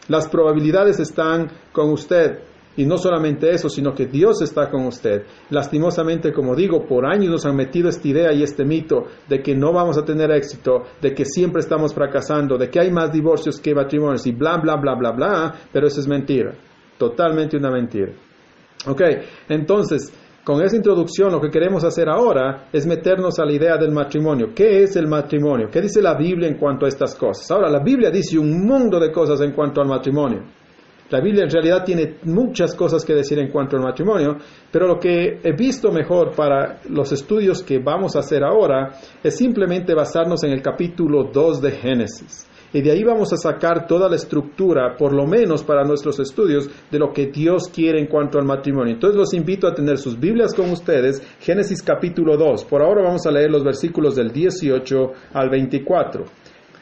Las 0.08 0.28
probabilidades 0.28 0.98
están 0.98 1.48
con 1.72 1.90
usted. 1.90 2.40
Y 2.76 2.85
no 2.85 2.99
solamente 2.99 3.50
eso, 3.50 3.68
sino 3.68 3.95
que 3.95 4.06
Dios 4.06 4.42
está 4.42 4.71
con 4.71 4.87
usted. 4.87 5.23
Lastimosamente, 5.50 6.33
como 6.33 6.54
digo, 6.54 6.87
por 6.87 7.06
años 7.06 7.30
nos 7.30 7.47
han 7.47 7.56
metido 7.56 7.88
esta 7.88 8.06
idea 8.06 8.33
y 8.33 8.42
este 8.42 8.64
mito 8.64 9.04
de 9.28 9.42
que 9.42 9.54
no 9.54 9.73
vamos 9.73 9.97
a 9.99 10.04
tener 10.04 10.30
éxito, 10.30 10.83
de 11.00 11.14
que 11.14 11.25
siempre 11.25 11.61
estamos 11.61 11.95
fracasando, 11.95 12.59
de 12.59 12.68
que 12.68 12.80
hay 12.80 12.90
más 12.90 13.12
divorcios 13.12 13.61
que 13.61 13.75
matrimonios 13.75 14.26
y 14.26 14.33
bla, 14.33 14.59
bla, 14.59 14.76
bla, 14.76 14.95
bla, 14.95 15.12
bla, 15.12 15.54
pero 15.73 15.87
eso 15.87 16.00
es 16.00 16.09
mentira. 16.09 16.52
Totalmente 16.99 17.56
una 17.56 17.71
mentira. 17.71 18.12
Ok, 18.87 19.02
entonces, 19.49 20.12
con 20.45 20.62
esa 20.62 20.76
introducción 20.76 21.33
lo 21.33 21.40
que 21.40 21.50
queremos 21.50 21.83
hacer 21.83 22.09
ahora 22.09 22.68
es 22.73 22.87
meternos 22.87 23.38
a 23.40 23.45
la 23.45 23.52
idea 23.52 23.76
del 23.76 23.90
matrimonio. 23.90 24.52
¿Qué 24.54 24.85
es 24.85 24.95
el 24.97 25.09
matrimonio? 25.09 25.68
¿Qué 25.71 25.80
dice 25.80 26.00
la 26.00 26.14
Biblia 26.14 26.47
en 26.47 26.56
cuanto 26.56 26.87
a 26.87 26.88
estas 26.88 27.16
cosas? 27.16 27.50
Ahora, 27.50 27.68
la 27.68 27.83
Biblia 27.83 28.11
dice 28.11 28.38
un 28.38 28.64
mundo 28.64 29.00
de 29.00 29.11
cosas 29.11 29.40
en 29.40 29.52
cuanto 29.52 29.80
al 29.80 29.88
matrimonio. 29.88 30.45
La 31.08 31.20
Biblia 31.20 31.44
en 31.44 31.50
realidad 31.50 31.84
tiene 31.84 32.16
muchas 32.25 32.75
cosas 32.75 33.04
que 33.04 33.14
decir 33.14 33.38
en 33.38 33.48
cuanto 33.50 33.76
al 33.76 33.82
matrimonio, 33.84 34.38
pero 34.72 34.88
lo 34.88 34.98
que 34.98 35.38
he 35.40 35.52
visto 35.52 35.92
mejor 35.92 36.34
para 36.34 36.80
los 36.88 37.12
estudios 37.12 37.62
que 37.62 37.78
vamos 37.78 38.16
a 38.16 38.20
hacer 38.20 38.42
ahora 38.42 38.90
es 39.22 39.36
simplemente 39.36 39.94
basarnos 39.94 40.42
en 40.42 40.50
el 40.50 40.62
capítulo 40.62 41.30
2 41.32 41.62
de 41.62 41.70
Génesis. 41.70 42.48
Y 42.72 42.82
de 42.82 42.90
ahí 42.90 43.04
vamos 43.04 43.32
a 43.32 43.36
sacar 43.36 43.86
toda 43.86 44.08
la 44.08 44.16
estructura, 44.16 44.96
por 44.98 45.12
lo 45.12 45.26
menos 45.26 45.62
para 45.62 45.84
nuestros 45.84 46.18
estudios, 46.18 46.68
de 46.90 46.98
lo 46.98 47.12
que 47.12 47.26
Dios 47.26 47.68
quiere 47.72 48.00
en 48.00 48.08
cuanto 48.08 48.40
al 48.40 48.44
matrimonio. 48.44 48.94
Entonces 48.94 49.16
los 49.16 49.32
invito 49.32 49.68
a 49.68 49.75
tener 49.75 49.98
sus 49.98 50.18
Biblias 50.18 50.52
con 50.54 50.70
ustedes, 50.70 51.22
Génesis 51.38 51.82
capítulo 51.84 52.36
2. 52.36 52.64
Por 52.64 52.82
ahora 52.82 53.04
vamos 53.04 53.25
a 53.26 53.30
leer 53.30 53.52
los 53.52 53.62
versículos 53.62 54.16
del 54.16 54.32
18 54.32 55.12
al 55.34 55.50
24. 55.50 56.25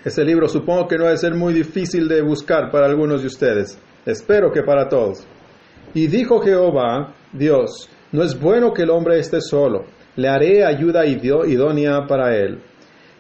Ese 0.02 0.24
libro 0.24 0.48
supongo 0.48 0.88
que 0.88 0.96
no 0.96 1.04
debe 1.04 1.18
ser 1.18 1.34
muy 1.34 1.52
difícil 1.52 2.08
de 2.08 2.22
buscar 2.22 2.70
para 2.70 2.86
algunos 2.86 3.20
de 3.20 3.26
ustedes. 3.26 3.78
Espero 4.06 4.50
que 4.52 4.62
para 4.62 4.88
todos. 4.88 5.26
Y 5.94 6.06
dijo 6.08 6.40
Jehová, 6.40 7.14
Dios, 7.32 7.88
no 8.12 8.22
es 8.22 8.38
bueno 8.38 8.72
que 8.72 8.82
el 8.82 8.90
hombre 8.90 9.18
esté 9.18 9.40
solo, 9.40 9.84
le 10.16 10.28
haré 10.28 10.64
ayuda 10.64 11.06
idónea 11.06 12.06
para 12.06 12.36
él. 12.36 12.60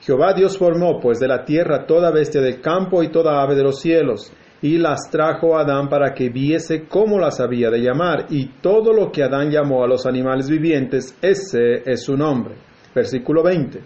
Jehová 0.00 0.34
Dios 0.34 0.58
formó 0.58 1.00
pues 1.00 1.18
de 1.18 1.28
la 1.28 1.44
tierra 1.44 1.86
toda 1.86 2.10
bestia 2.10 2.40
del 2.42 2.60
campo 2.60 3.02
y 3.02 3.08
toda 3.08 3.42
ave 3.42 3.54
de 3.54 3.62
los 3.62 3.80
cielos, 3.80 4.32
y 4.60 4.78
las 4.78 5.10
trajo 5.10 5.56
a 5.56 5.62
Adán 5.62 5.88
para 5.88 6.12
que 6.12 6.28
viese 6.28 6.86
cómo 6.86 7.18
las 7.18 7.40
había 7.40 7.70
de 7.70 7.80
llamar, 7.80 8.26
y 8.30 8.46
todo 8.60 8.92
lo 8.92 9.10
que 9.10 9.22
Adán 9.22 9.50
llamó 9.50 9.82
a 9.82 9.88
los 9.88 10.06
animales 10.06 10.48
vivientes, 10.48 11.16
ese 11.22 11.82
es 11.84 12.04
su 12.04 12.16
nombre. 12.16 12.54
Versículo 12.94 13.42
20. 13.42 13.80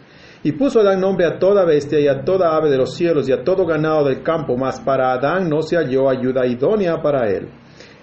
Y 0.49 0.53
puso 0.53 0.81
Adán 0.81 1.03
nombre 1.03 1.27
a 1.27 1.39
toda 1.39 1.67
bestia 1.67 2.01
y 2.01 2.09
a 2.09 2.25
toda 2.25 2.57
ave 2.57 2.71
de 2.71 2.79
los 2.79 2.95
cielos 2.95 3.29
y 3.29 3.33
a 3.33 3.45
todo 3.45 3.67
ganado 3.67 4.07
del 4.07 4.23
campo, 4.23 4.57
mas 4.57 4.81
para 4.81 5.13
Adán 5.13 5.47
no 5.47 5.61
se 5.61 5.77
halló 5.77 6.09
ayuda 6.09 6.47
idónea 6.47 7.03
para 7.03 7.29
él. 7.29 7.51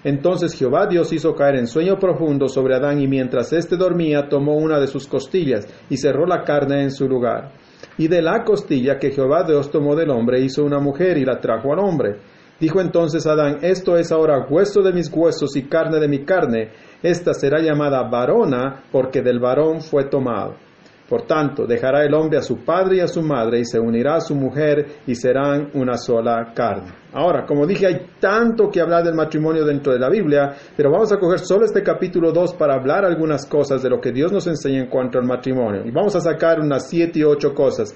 Entonces 0.04 0.54
Jehová 0.54 0.86
Dios 0.86 1.12
hizo 1.12 1.34
caer 1.34 1.56
en 1.56 1.66
sueño 1.66 1.98
profundo 1.98 2.46
sobre 2.46 2.76
Adán 2.76 3.00
y 3.00 3.08
mientras 3.08 3.52
éste 3.52 3.76
dormía 3.76 4.28
tomó 4.28 4.54
una 4.54 4.78
de 4.78 4.86
sus 4.86 5.08
costillas 5.08 5.66
y 5.90 5.96
cerró 5.96 6.24
la 6.24 6.44
carne 6.44 6.84
en 6.84 6.92
su 6.92 7.08
lugar. 7.08 7.50
Y 7.98 8.06
de 8.06 8.22
la 8.22 8.44
costilla 8.44 8.96
que 8.96 9.10
Jehová 9.10 9.42
Dios 9.42 9.68
tomó 9.72 9.96
del 9.96 10.10
hombre 10.10 10.40
hizo 10.40 10.62
una 10.62 10.78
mujer 10.78 11.18
y 11.18 11.24
la 11.24 11.40
trajo 11.40 11.72
al 11.72 11.80
hombre. 11.80 12.20
Dijo 12.60 12.80
entonces 12.80 13.26
Adán, 13.26 13.58
esto 13.62 13.96
es 13.96 14.12
ahora 14.12 14.46
hueso 14.48 14.82
de 14.82 14.92
mis 14.92 15.12
huesos 15.12 15.56
y 15.56 15.62
carne 15.62 15.98
de 15.98 16.06
mi 16.06 16.24
carne, 16.24 16.70
esta 17.02 17.34
será 17.34 17.60
llamada 17.60 18.08
varona 18.08 18.84
porque 18.92 19.20
del 19.20 19.40
varón 19.40 19.80
fue 19.80 20.04
tomado. 20.04 20.65
Por 21.08 21.22
tanto, 21.22 21.66
dejará 21.66 22.04
el 22.04 22.14
hombre 22.14 22.38
a 22.38 22.42
su 22.42 22.64
padre 22.64 22.96
y 22.96 23.00
a 23.00 23.06
su 23.06 23.22
madre 23.22 23.60
y 23.60 23.64
se 23.64 23.78
unirá 23.78 24.16
a 24.16 24.20
su 24.20 24.34
mujer 24.34 24.86
y 25.06 25.14
serán 25.14 25.70
una 25.74 25.96
sola 25.96 26.52
carne. 26.52 26.92
Ahora, 27.12 27.46
como 27.46 27.64
dije, 27.64 27.86
hay 27.86 28.06
tanto 28.18 28.68
que 28.68 28.80
hablar 28.80 29.04
del 29.04 29.14
matrimonio 29.14 29.64
dentro 29.64 29.92
de 29.92 30.00
la 30.00 30.10
Biblia, 30.10 30.54
pero 30.76 30.90
vamos 30.90 31.12
a 31.12 31.18
coger 31.18 31.38
solo 31.38 31.64
este 31.64 31.82
capítulo 31.82 32.32
2 32.32 32.54
para 32.54 32.74
hablar 32.74 33.04
algunas 33.04 33.46
cosas 33.46 33.82
de 33.82 33.90
lo 33.90 34.00
que 34.00 34.10
Dios 34.10 34.32
nos 34.32 34.46
enseña 34.48 34.80
en 34.80 34.90
cuanto 34.90 35.18
al 35.18 35.24
matrimonio. 35.24 35.82
Y 35.84 35.92
vamos 35.92 36.16
a 36.16 36.20
sacar 36.20 36.58
unas 36.60 36.88
siete 36.88 37.20
y 37.20 37.24
ocho 37.24 37.54
cosas. 37.54 37.94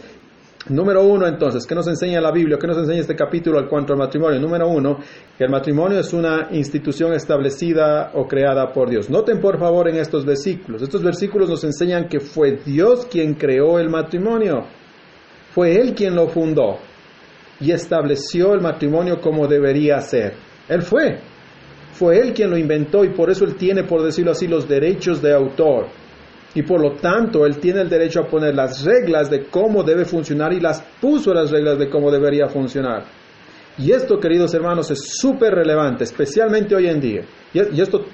Número 0.68 1.02
uno, 1.02 1.26
entonces, 1.26 1.66
¿qué 1.66 1.74
nos 1.74 1.88
enseña 1.88 2.20
la 2.20 2.30
Biblia? 2.30 2.58
¿Qué 2.60 2.66
nos 2.66 2.76
enseña 2.76 3.00
este 3.00 3.16
capítulo 3.16 3.58
al 3.58 3.66
cuanto 3.66 3.94
al 3.94 3.98
matrimonio? 3.98 4.38
Número 4.38 4.68
uno, 4.68 4.98
que 5.36 5.44
el 5.44 5.50
matrimonio 5.50 5.98
es 5.98 6.12
una 6.12 6.48
institución 6.50 7.14
establecida 7.14 8.10
o 8.14 8.28
creada 8.28 8.70
por 8.70 8.90
Dios. 8.90 9.08
Noten 9.08 9.40
por 9.40 9.58
favor 9.58 9.88
en 9.88 9.96
estos 9.96 10.26
versículos. 10.26 10.82
Estos 10.82 11.02
versículos 11.02 11.48
nos 11.48 11.64
enseñan 11.64 12.08
que 12.08 12.20
fue 12.20 12.58
Dios 12.64 13.06
quien 13.06 13.34
creó 13.34 13.78
el 13.78 13.88
matrimonio. 13.88 14.66
Fue 15.52 15.80
Él 15.80 15.94
quien 15.94 16.14
lo 16.14 16.28
fundó 16.28 16.76
y 17.58 17.72
estableció 17.72 18.52
el 18.52 18.60
matrimonio 18.60 19.18
como 19.20 19.48
debería 19.48 19.98
ser. 20.00 20.34
Él 20.68 20.82
fue. 20.82 21.20
Fue 21.92 22.20
Él 22.20 22.34
quien 22.34 22.50
lo 22.50 22.58
inventó 22.58 23.02
y 23.02 23.08
por 23.14 23.30
eso 23.30 23.44
Él 23.46 23.54
tiene, 23.54 23.84
por 23.84 24.02
decirlo 24.02 24.32
así, 24.32 24.46
los 24.46 24.68
derechos 24.68 25.22
de 25.22 25.32
autor 25.32 25.86
y 26.54 26.62
por 26.62 26.80
lo 26.80 26.96
tanto 26.96 27.46
él 27.46 27.58
tiene 27.58 27.82
el 27.82 27.88
derecho 27.88 28.20
a 28.20 28.26
poner 28.26 28.54
las 28.54 28.84
reglas 28.84 29.30
de 29.30 29.46
cómo 29.46 29.82
debe 29.82 30.04
funcionar 30.04 30.52
y 30.52 30.60
las 30.60 30.82
puso 31.00 31.32
las 31.32 31.50
reglas 31.50 31.78
de 31.78 31.88
cómo 31.88 32.10
debería 32.10 32.48
funcionar. 32.48 33.04
Y 33.78 33.92
esto, 33.92 34.18
queridos 34.18 34.52
hermanos, 34.52 34.90
es 34.90 35.16
súper 35.18 35.54
relevante, 35.54 36.04
especialmente 36.04 36.74
hoy 36.74 36.86
en 36.88 37.00
día. 37.00 37.22
Y, 37.54 37.80
esto 37.80 38.04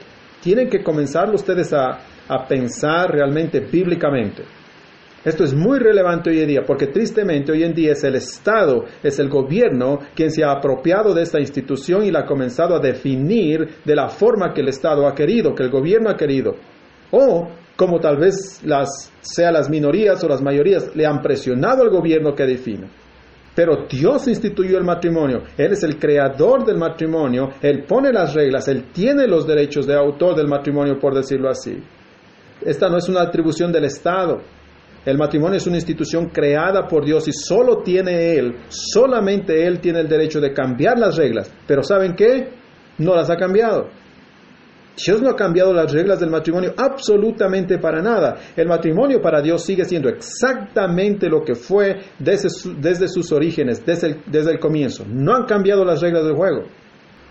tienen 0.40 0.68
que 0.68 0.82
comenzar 0.82 1.32
ustedes 1.34 1.72
a, 1.72 1.98
a 2.28 2.46
pensar 2.46 3.10
realmente 3.10 3.60
bíblicamente. 3.60 4.44
Esto 5.24 5.42
es 5.42 5.54
muy 5.54 5.80
relevante 5.80 6.30
hoy 6.30 6.40
en 6.40 6.48
día 6.48 6.62
porque 6.64 6.86
tristemente 6.86 7.50
hoy 7.50 7.64
en 7.64 7.74
día 7.74 7.92
es 7.92 8.04
el 8.04 8.14
Estado, 8.14 8.84
es 9.02 9.18
el 9.18 9.28
gobierno 9.28 9.98
quien 10.14 10.30
se 10.30 10.44
ha 10.44 10.52
apropiado 10.52 11.12
de 11.14 11.22
esta 11.22 11.40
institución 11.40 12.04
y 12.04 12.12
la 12.12 12.20
ha 12.20 12.26
comenzado 12.26 12.76
a 12.76 12.78
definir 12.78 13.66
de 13.84 13.96
la 13.96 14.08
forma 14.08 14.52
que 14.54 14.60
el 14.60 14.68
Estado 14.68 15.08
ha 15.08 15.14
querido, 15.16 15.52
que 15.52 15.64
el 15.64 15.70
gobierno 15.70 16.10
ha 16.10 16.16
querido. 16.16 16.54
O 17.10 17.48
como 17.76 18.00
tal 18.00 18.16
vez 18.16 18.62
las, 18.64 19.12
sea 19.20 19.52
las 19.52 19.68
minorías 19.68 20.22
o 20.24 20.28
las 20.28 20.42
mayorías, 20.42 20.90
le 20.96 21.06
han 21.06 21.20
presionado 21.20 21.82
al 21.82 21.90
gobierno 21.90 22.34
que 22.34 22.44
defina. 22.44 22.88
Pero 23.54 23.86
Dios 23.88 24.28
instituyó 24.28 24.76
el 24.76 24.84
matrimonio, 24.84 25.42
Él 25.56 25.72
es 25.72 25.82
el 25.82 25.98
creador 25.98 26.64
del 26.64 26.76
matrimonio, 26.76 27.50
Él 27.62 27.84
pone 27.84 28.12
las 28.12 28.34
reglas, 28.34 28.68
Él 28.68 28.84
tiene 28.92 29.26
los 29.26 29.46
derechos 29.46 29.86
de 29.86 29.94
autor 29.94 30.36
del 30.36 30.46
matrimonio, 30.46 30.98
por 30.98 31.14
decirlo 31.14 31.48
así. 31.48 31.82
Esta 32.62 32.88
no 32.88 32.98
es 32.98 33.08
una 33.08 33.22
atribución 33.22 33.72
del 33.72 33.84
Estado. 33.84 34.40
El 35.04 35.16
matrimonio 35.16 35.56
es 35.56 35.66
una 35.66 35.76
institución 35.76 36.30
creada 36.30 36.86
por 36.88 37.04
Dios 37.04 37.28
y 37.28 37.32
solo 37.32 37.78
tiene 37.78 38.34
Él, 38.34 38.56
solamente 38.68 39.66
Él 39.66 39.80
tiene 39.80 40.00
el 40.00 40.08
derecho 40.08 40.40
de 40.40 40.52
cambiar 40.52 40.98
las 40.98 41.16
reglas. 41.16 41.50
Pero 41.66 41.82
¿saben 41.82 42.14
qué? 42.14 42.48
No 42.98 43.14
las 43.14 43.30
ha 43.30 43.36
cambiado. 43.36 43.88
Dios 44.96 45.20
no 45.20 45.30
ha 45.30 45.36
cambiado 45.36 45.74
las 45.74 45.92
reglas 45.92 46.20
del 46.20 46.30
matrimonio 46.30 46.72
absolutamente 46.76 47.78
para 47.78 48.00
nada. 48.00 48.36
El 48.56 48.66
matrimonio 48.66 49.20
para 49.20 49.42
Dios 49.42 49.64
sigue 49.64 49.84
siendo 49.84 50.08
exactamente 50.08 51.28
lo 51.28 51.42
que 51.42 51.54
fue 51.54 52.00
desde, 52.18 53.08
sus 53.08 53.32
orígenes, 53.32 53.84
desde 53.84 54.08
el, 54.08 54.22
desde 54.26 54.52
el 54.52 54.58
comienzo. 54.58 55.04
No 55.06 55.34
han 55.34 55.44
cambiado 55.44 55.84
las 55.84 56.00
reglas 56.00 56.24
del 56.24 56.34
juego. 56.34 56.62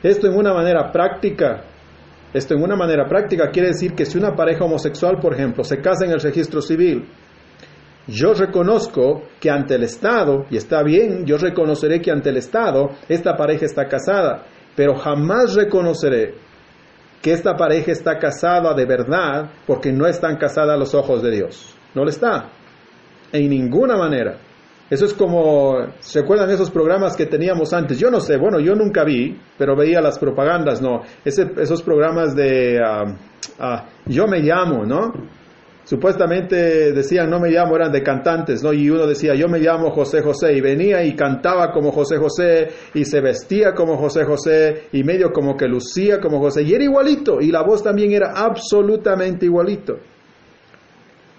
Esto 0.03 0.27
en 0.27 0.37
una 0.37 0.53
manera 0.53 0.91
práctica, 0.91 1.63
esto 2.33 2.53
en 2.53 2.61
una 2.61 2.75
manera 2.75 3.07
práctica 3.07 3.49
quiere 3.49 3.69
decir 3.69 3.93
que 3.93 4.05
si 4.05 4.17
una 4.17 4.35
pareja 4.35 4.65
homosexual, 4.65 5.17
por 5.19 5.33
ejemplo, 5.33 5.63
se 5.63 5.81
casa 5.81 6.05
en 6.05 6.11
el 6.11 6.19
registro 6.19 6.61
civil, 6.61 7.07
yo 8.07 8.35
reconozco 8.35 9.23
que 9.39 9.49
ante 9.49 9.73
el 9.73 9.83
Estado, 9.83 10.45
y 10.51 10.57
está 10.57 10.83
bien, 10.83 11.25
yo 11.25 11.37
reconoceré 11.37 12.01
que 12.01 12.11
ante 12.11 12.29
el 12.29 12.37
Estado 12.37 12.91
esta 13.09 13.35
pareja 13.35 13.65
está 13.65 13.87
casada, 13.87 14.45
pero 14.75 14.93
jamás 14.93 15.55
reconoceré 15.55 16.35
que 17.25 17.33
esta 17.33 17.55
pareja 17.55 17.91
está 17.91 18.19
casada 18.19 18.75
de 18.75 18.85
verdad 18.85 19.49
porque 19.65 19.91
no 19.91 20.05
están 20.05 20.37
casada 20.37 20.75
a 20.75 20.77
los 20.77 20.93
ojos 20.93 21.23
de 21.23 21.31
Dios. 21.31 21.75
No 21.95 22.03
lo 22.03 22.09
está. 22.11 22.51
En 23.31 23.49
ninguna 23.49 23.97
manera. 23.97 24.37
Eso 24.91 25.05
es 25.05 25.13
como, 25.15 25.87
¿se 26.01 26.19
acuerdan 26.19 26.51
esos 26.51 26.69
programas 26.69 27.15
que 27.15 27.25
teníamos 27.25 27.73
antes? 27.73 27.97
Yo 27.97 28.11
no 28.11 28.19
sé, 28.19 28.37
bueno, 28.37 28.59
yo 28.59 28.75
nunca 28.75 29.03
vi, 29.03 29.35
pero 29.57 29.75
veía 29.75 30.01
las 30.01 30.19
propagandas, 30.19 30.83
¿no? 30.83 31.01
esos 31.25 31.81
programas 31.81 32.35
de 32.35 32.79
ah, 32.79 33.17
ah, 33.57 33.85
Yo 34.05 34.27
me 34.27 34.41
llamo, 34.41 34.85
¿no? 34.85 35.11
Supuestamente 35.85 36.93
decían, 36.93 37.29
no 37.29 37.39
me 37.39 37.49
llamo, 37.49 37.75
eran 37.75 37.91
de 37.91 38.01
cantantes, 38.01 38.63
¿no? 38.63 38.73
Y 38.73 38.89
uno 38.89 39.05
decía, 39.05 39.35
yo 39.35 39.47
me 39.47 39.59
llamo 39.59 39.91
José 39.91 40.21
José, 40.21 40.53
y 40.53 40.61
venía 40.61 41.03
y 41.03 41.15
cantaba 41.15 41.71
como 41.71 41.91
José 41.91 42.17
José, 42.17 42.69
y 42.93 43.05
se 43.05 43.21
vestía 43.21 43.73
como 43.73 43.95
José 43.97 44.23
José, 44.23 44.87
y 44.91 45.03
medio 45.03 45.31
como 45.31 45.55
que 45.55 45.67
lucía 45.67 46.19
como 46.19 46.39
José, 46.39 46.63
y 46.63 46.73
era 46.73 46.83
igualito, 46.83 47.39
y 47.39 47.51
la 47.51 47.61
voz 47.61 47.83
también 47.83 48.11
era 48.11 48.33
absolutamente 48.35 49.45
igualito 49.45 49.97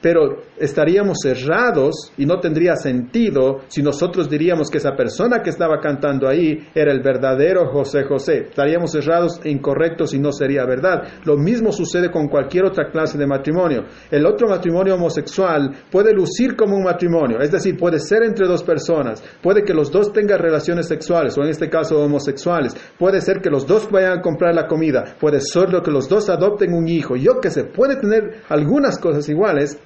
pero 0.01 0.43
estaríamos 0.59 1.19
cerrados 1.23 2.13
y 2.17 2.27
no 2.27 2.41
tendría 2.41 2.77
sentido 2.77 3.61
si 3.69 3.83
nosotros 3.83 4.31
diríamos 4.31 4.71
que 4.71 4.79
esa 4.79 4.95
persona 4.95 5.43
que 5.43 5.51
estaba 5.51 5.81
cantando 5.81 6.29
ahí 6.29 6.69
era 6.75 6.93
el 6.93 7.03
verdadero 7.03 7.67
José 7.73 8.05
José. 8.05 8.47
Estaríamos 8.49 8.93
cerrados 8.93 9.41
e 9.45 9.51
incorrectos 9.51 10.15
y 10.15 10.19
no 10.19 10.33
sería 10.33 10.65
verdad. 10.65 11.03
Lo 11.25 11.37
mismo 11.37 11.73
sucede 11.73 12.11
con 12.11 12.29
cualquier 12.29 12.65
otra 12.65 12.91
clase 12.91 13.19
de 13.19 13.27
matrimonio. 13.27 13.85
El 14.11 14.27
otro 14.27 14.49
matrimonio 14.49 14.95
homosexual 14.95 15.71
puede 15.91 16.13
lucir 16.13 16.57
como 16.57 16.77
un 16.77 16.85
matrimonio, 16.85 17.41
es 17.41 17.51
decir, 17.51 17.77
puede 17.77 17.99
ser 17.99 18.23
entre 18.23 18.47
dos 18.47 18.63
personas, 18.63 19.23
puede 19.43 19.65
que 19.65 19.75
los 19.75 19.91
dos 19.91 20.13
tengan 20.13 20.39
relaciones 20.39 20.87
sexuales 20.87 21.37
o 21.37 21.43
en 21.43 21.51
este 21.51 21.69
caso 21.69 22.01
homosexuales, 22.01 22.75
puede 22.99 23.21
ser 23.21 23.41
que 23.41 23.51
los 23.51 23.67
dos 23.67 23.91
vayan 23.91 24.19
a 24.19 24.23
comprar 24.23 24.55
la 24.55 24.67
comida, 24.67 25.17
puede 25.19 25.41
ser 25.41 25.57
que 25.83 25.91
los 25.91 26.09
dos 26.09 26.29
adopten 26.29 26.75
un 26.75 26.89
hijo, 26.89 27.17
yo 27.17 27.41
que 27.41 27.51
sé, 27.51 27.65
puede 27.65 27.97
tener 27.97 28.43
algunas 28.49 28.99
cosas 28.99 29.29
iguales, 29.29 29.79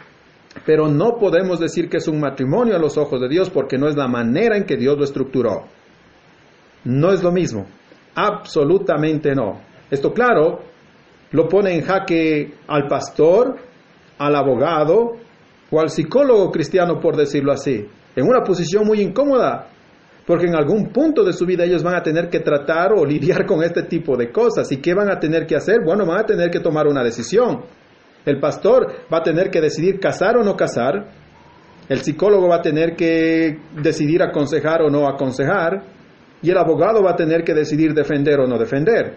pero 0.66 0.88
no 0.88 1.16
podemos 1.18 1.60
decir 1.60 1.88
que 1.88 1.98
es 1.98 2.08
un 2.08 2.20
matrimonio 2.20 2.74
a 2.74 2.78
los 2.78 2.98
ojos 2.98 3.20
de 3.20 3.28
Dios 3.28 3.50
porque 3.50 3.78
no 3.78 3.88
es 3.88 3.96
la 3.96 4.08
manera 4.08 4.56
en 4.56 4.64
que 4.64 4.76
Dios 4.76 4.98
lo 4.98 5.04
estructuró. 5.04 5.66
No 6.84 7.12
es 7.12 7.22
lo 7.22 7.30
mismo. 7.30 7.66
Absolutamente 8.14 9.34
no. 9.34 9.60
Esto 9.90 10.12
claro, 10.12 10.60
lo 11.32 11.48
pone 11.48 11.74
en 11.74 11.82
jaque 11.82 12.54
al 12.66 12.88
pastor, 12.88 13.56
al 14.18 14.36
abogado 14.36 15.16
o 15.70 15.80
al 15.80 15.90
psicólogo 15.90 16.50
cristiano, 16.50 16.98
por 16.98 17.16
decirlo 17.16 17.52
así, 17.52 17.86
en 18.16 18.26
una 18.26 18.42
posición 18.42 18.84
muy 18.86 19.00
incómoda, 19.00 19.68
porque 20.26 20.46
en 20.46 20.56
algún 20.56 20.88
punto 20.88 21.24
de 21.24 21.32
su 21.32 21.46
vida 21.46 21.64
ellos 21.64 21.82
van 21.82 21.94
a 21.94 22.02
tener 22.02 22.28
que 22.28 22.40
tratar 22.40 22.92
o 22.92 23.04
lidiar 23.04 23.46
con 23.46 23.62
este 23.62 23.84
tipo 23.84 24.16
de 24.16 24.30
cosas. 24.30 24.70
¿Y 24.72 24.78
qué 24.78 24.94
van 24.94 25.10
a 25.10 25.18
tener 25.18 25.46
que 25.46 25.56
hacer? 25.56 25.78
Bueno, 25.84 26.04
van 26.06 26.20
a 26.20 26.26
tener 26.26 26.50
que 26.50 26.60
tomar 26.60 26.86
una 26.86 27.02
decisión. 27.02 27.62
El 28.24 28.38
pastor 28.38 28.86
va 29.12 29.18
a 29.18 29.22
tener 29.22 29.50
que 29.50 29.60
decidir 29.60 29.98
casar 29.98 30.36
o 30.36 30.42
no 30.42 30.56
casar. 30.56 31.10
El 31.88 31.98
psicólogo 31.98 32.48
va 32.48 32.56
a 32.56 32.62
tener 32.62 32.94
que 32.94 33.58
decidir 33.80 34.22
aconsejar 34.22 34.82
o 34.82 34.90
no 34.90 35.08
aconsejar. 35.08 35.82
Y 36.42 36.50
el 36.50 36.58
abogado 36.58 37.02
va 37.02 37.12
a 37.12 37.16
tener 37.16 37.42
que 37.44 37.54
decidir 37.54 37.92
defender 37.92 38.40
o 38.40 38.46
no 38.46 38.58
defender. 38.58 39.16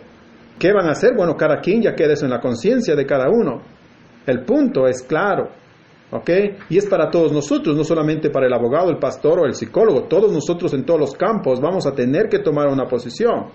¿Qué 0.60 0.72
van 0.72 0.88
a 0.88 0.92
hacer? 0.92 1.16
Bueno, 1.16 1.36
cada 1.36 1.60
quien 1.60 1.82
ya 1.82 1.94
queda 1.94 2.14
eso 2.14 2.26
en 2.26 2.32
la 2.32 2.40
conciencia 2.40 2.96
de 2.96 3.06
cada 3.06 3.30
uno. 3.30 3.62
El 4.26 4.44
punto 4.44 4.88
es 4.88 5.02
claro. 5.04 5.50
¿Ok? 6.12 6.30
Y 6.70 6.78
es 6.78 6.86
para 6.86 7.10
todos 7.10 7.32
nosotros, 7.32 7.76
no 7.76 7.84
solamente 7.84 8.30
para 8.30 8.46
el 8.46 8.54
abogado, 8.54 8.92
el 8.92 9.00
pastor 9.00 9.40
o 9.40 9.46
el 9.46 9.56
psicólogo. 9.56 10.04
Todos 10.04 10.32
nosotros 10.32 10.74
en 10.74 10.86
todos 10.86 11.00
los 11.00 11.14
campos 11.14 11.60
vamos 11.60 11.88
a 11.88 11.94
tener 11.94 12.30
que 12.30 12.40
tomar 12.40 12.68
una 12.68 12.86
posición. 12.86 13.48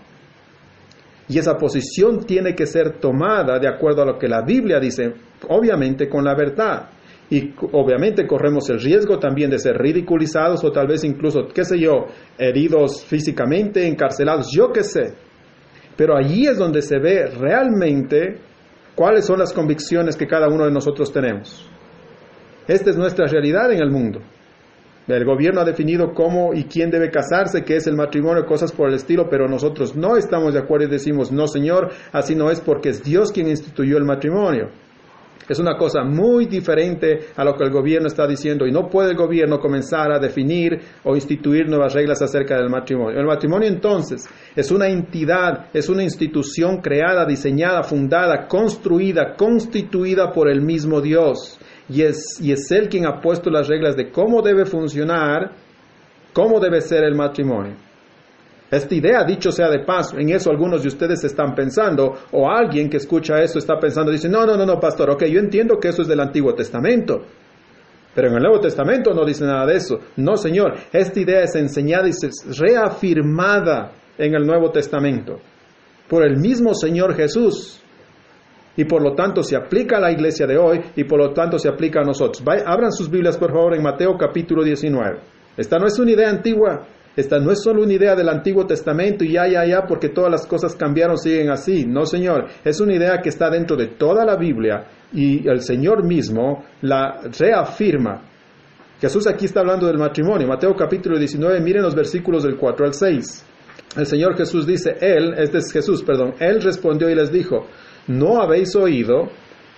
Y 1.28 1.38
esa 1.38 1.56
posición 1.56 2.25
tiene 2.25 2.54
que 2.54 2.66
ser 2.66 2.99
tomada 2.99 3.58
de 3.58 3.68
acuerdo 3.68 4.02
a 4.02 4.06
lo 4.06 4.18
que 4.18 4.28
la 4.28 4.42
Biblia 4.42 4.80
dice, 4.80 5.12
obviamente 5.49 6.08
con 6.08 6.25
la 6.25 6.35
verdad. 6.35 6.88
Y 7.30 7.52
obviamente 7.73 8.26
corremos 8.26 8.70
el 8.70 8.80
riesgo 8.80 9.18
también 9.18 9.50
de 9.50 9.58
ser 9.58 9.76
ridiculizados 9.76 10.64
o 10.64 10.73
tal 10.73 10.87
vez 10.87 11.04
incluso, 11.04 11.47
qué 11.54 11.64
sé 11.64 11.78
yo, 11.78 12.06
heridos 12.38 13.04
físicamente, 13.04 13.87
encarcelados, 13.87 14.50
yo 14.50 14.73
qué 14.73 14.82
sé. 14.82 15.12
Pero 15.94 16.16
allí 16.16 16.47
es 16.47 16.56
donde 16.56 16.80
se 16.80 16.99
ve 16.99 17.26
realmente 17.26 18.38
cuáles 18.94 19.26
son 19.26 19.40
las 19.40 19.52
convicciones 19.52 20.16
que 20.16 20.26
cada 20.26 20.49
uno 20.49 20.64
de 20.64 20.73
nosotros 20.73 21.12
tenemos. 21.12 21.68
Esta 22.66 22.90
es 22.90 22.97
nuestra 22.97 23.26
realidad 23.26 23.70
en 23.73 23.80
el 23.80 23.90
mundo. 23.90 24.20
El 25.09 25.25
gobierno 25.25 25.62
ha 25.62 25.64
definido 25.64 26.12
cómo 26.12 26.53
y 26.53 26.64
quién 26.64 26.90
debe 26.90 27.11
casarse, 27.11 27.64
qué 27.64 27.77
es 27.77 27.87
el 27.87 27.97
matrimonio, 27.97 28.44
cosas 28.44 28.73
por 28.73 28.88
el 28.88 28.94
estilo, 28.94 29.27
pero 29.31 29.49
nosotros 29.49 29.97
no 29.97 30.16
estamos 30.16 30.53
de 30.53 30.61
acuerdo 30.61 30.87
y 30.87 30.90
decimos, 30.90 31.33
no 31.33 31.49
Señor, 31.49 31.90
así 32.12 32.35
no 32.35 32.51
es 32.51 32.61
porque 32.61 32.90
es 32.90 33.03
Dios 33.03 33.33
quien 33.33 33.49
instituyó 33.49 33.97
el 33.97 34.05
matrimonio. 34.05 34.68
Es 35.49 35.59
una 35.59 35.79
cosa 35.79 36.05
muy 36.05 36.44
diferente 36.44 37.29
a 37.35 37.42
lo 37.42 37.55
que 37.55 37.64
el 37.64 37.71
gobierno 37.71 38.07
está 38.07 38.27
diciendo 38.27 38.66
y 38.66 38.71
no 38.71 38.90
puede 38.90 39.12
el 39.12 39.16
gobierno 39.16 39.59
comenzar 39.59 40.12
a 40.12 40.18
definir 40.18 40.79
o 41.05 41.14
instituir 41.14 41.66
nuevas 41.66 41.94
reglas 41.94 42.21
acerca 42.21 42.57
del 42.59 42.68
matrimonio. 42.68 43.18
El 43.18 43.27
matrimonio 43.27 43.66
entonces 43.66 44.29
es 44.55 44.71
una 44.71 44.88
entidad, 44.88 45.71
es 45.73 45.88
una 45.88 46.03
institución 46.03 46.83
creada, 46.83 47.25
diseñada, 47.25 47.83
fundada, 47.83 48.47
construida, 48.47 49.37
constituida 49.37 50.33
por 50.33 50.51
el 50.51 50.61
mismo 50.61 51.01
Dios 51.01 51.58
y 51.88 52.03
es, 52.03 52.38
y 52.40 52.53
es 52.53 52.70
Él 52.70 52.88
quien 52.88 53.07
ha 53.07 53.20
puesto 53.20 53.51
las 53.51 53.68
reglas 53.68 53.96
de 53.96 54.11
cómo 54.11 54.42
debe 54.42 54.64
funcionar, 54.66 55.53
cómo 56.33 56.61
debe 56.61 56.81
ser 56.81 57.05
el 57.05 57.14
matrimonio. 57.14 57.74
Esta 58.70 58.94
idea, 58.94 59.24
dicho 59.24 59.51
sea 59.51 59.70
de 59.70 59.81
paso, 59.81 60.18
en 60.18 60.29
eso 60.29 60.51
algunos 60.51 60.83
de 60.83 60.88
ustedes 60.88 61.24
están 61.24 61.55
pensando, 61.55 62.14
o 62.33 62.51
alguien 62.51 62.90
que 62.90 62.98
escucha 62.98 63.40
eso 63.40 63.59
está 63.59 63.79
pensando, 63.79 64.12
dice, 64.12 64.29
no, 64.29 64.44
no, 64.44 64.57
no, 64.57 64.66
no, 64.66 64.79
pastor, 64.79 65.11
ok, 65.11 65.24
yo 65.24 65.40
entiendo 65.40 65.79
que 65.79 65.88
eso 65.88 66.03
es 66.03 66.09
del 66.09 66.20
Antiguo 66.20 66.55
Testamento, 66.55 67.22
pero 68.14 68.29
en 68.29 68.35
el 68.35 68.42
Nuevo 68.42 68.61
Testamento 68.61 69.14
no 69.14 69.24
dice 69.24 69.44
nada 69.44 69.64
de 69.64 69.77
eso. 69.77 70.01
No, 70.16 70.37
Señor, 70.37 70.74
esta 70.92 71.20
idea 71.20 71.42
es 71.42 71.55
enseñada 71.55 72.09
y 72.09 72.11
es 72.11 72.59
reafirmada 72.59 73.92
en 74.18 74.35
el 74.35 74.44
Nuevo 74.44 74.70
Testamento 74.70 75.38
por 76.09 76.27
el 76.27 76.37
mismo 76.38 76.74
Señor 76.74 77.14
Jesús 77.14 77.81
y 78.79 78.85
por 78.85 79.03
lo 79.03 79.12
tanto 79.14 79.43
se 79.43 79.57
aplica 79.57 79.97
a 79.97 80.01
la 80.01 80.12
iglesia 80.12 80.47
de 80.47 80.57
hoy 80.57 80.81
y 80.95 81.03
por 81.03 81.19
lo 81.19 81.33
tanto 81.33 81.59
se 81.59 81.69
aplica 81.69 82.01
a 82.01 82.05
nosotros. 82.05 82.45
abran 82.64 82.93
sus 82.93 83.11
Biblias 83.11 83.37
por 83.37 83.51
favor 83.51 83.75
en 83.75 83.83
Mateo 83.83 84.17
capítulo 84.17 84.62
19. 84.62 85.19
Esta 85.57 85.81
no 85.81 85.87
es 85.87 85.99
una 85.99 86.12
idea 86.12 86.31
antigua, 86.31 86.87
esta 87.17 87.41
no 87.41 87.51
es 87.51 87.61
solo 87.61 87.83
una 87.83 87.93
idea 87.93 88.14
del 88.14 88.29
Antiguo 88.29 88.64
Testamento 88.67 89.25
y 89.25 89.33
ya, 89.33 89.49
ya, 89.49 89.67
ya, 89.67 89.83
porque 89.83 90.11
todas 90.11 90.31
las 90.31 90.47
cosas 90.47 90.77
cambiaron, 90.77 91.19
siguen 91.19 91.51
así. 91.51 91.87
No, 91.87 92.07
Señor, 92.07 92.47
es 92.64 92.81
una 92.81 92.95
idea 92.95 93.19
que 93.21 93.31
está 93.31 93.51
dentro 93.51 93.77
de 93.77 93.88
toda 93.88 94.25
la 94.25 94.37
Biblia 94.37 94.87
y 95.12 95.49
el 95.49 95.61
Señor 95.62 96.07
mismo 96.07 96.64
la 96.83 97.21
reafirma. 97.37 98.23
Jesús 99.01 99.27
aquí 99.27 99.47
está 99.47 99.59
hablando 99.59 99.88
del 99.88 99.99
matrimonio. 99.99 100.47
Mateo 100.47 100.77
capítulo 100.77 101.19
19, 101.19 101.61
miren 101.61 101.83
los 101.83 101.97
versículos 101.97 102.45
del 102.45 102.57
4 102.57 102.87
al 102.87 102.95
6. 102.95 103.47
El 103.97 104.07
Señor 104.07 104.37
Jesús 104.37 104.64
dice, 104.64 104.97
Él, 105.01 105.35
este 105.38 105.59
es 105.59 105.73
Jesús, 105.73 106.05
perdón, 106.05 106.35
Él 106.38 106.61
respondió 106.62 107.11
y 107.11 107.17
les 107.17 107.33
dijo, 107.33 107.67
¿no 108.09 108.42
habéis 108.42 108.75
oído 108.77 109.29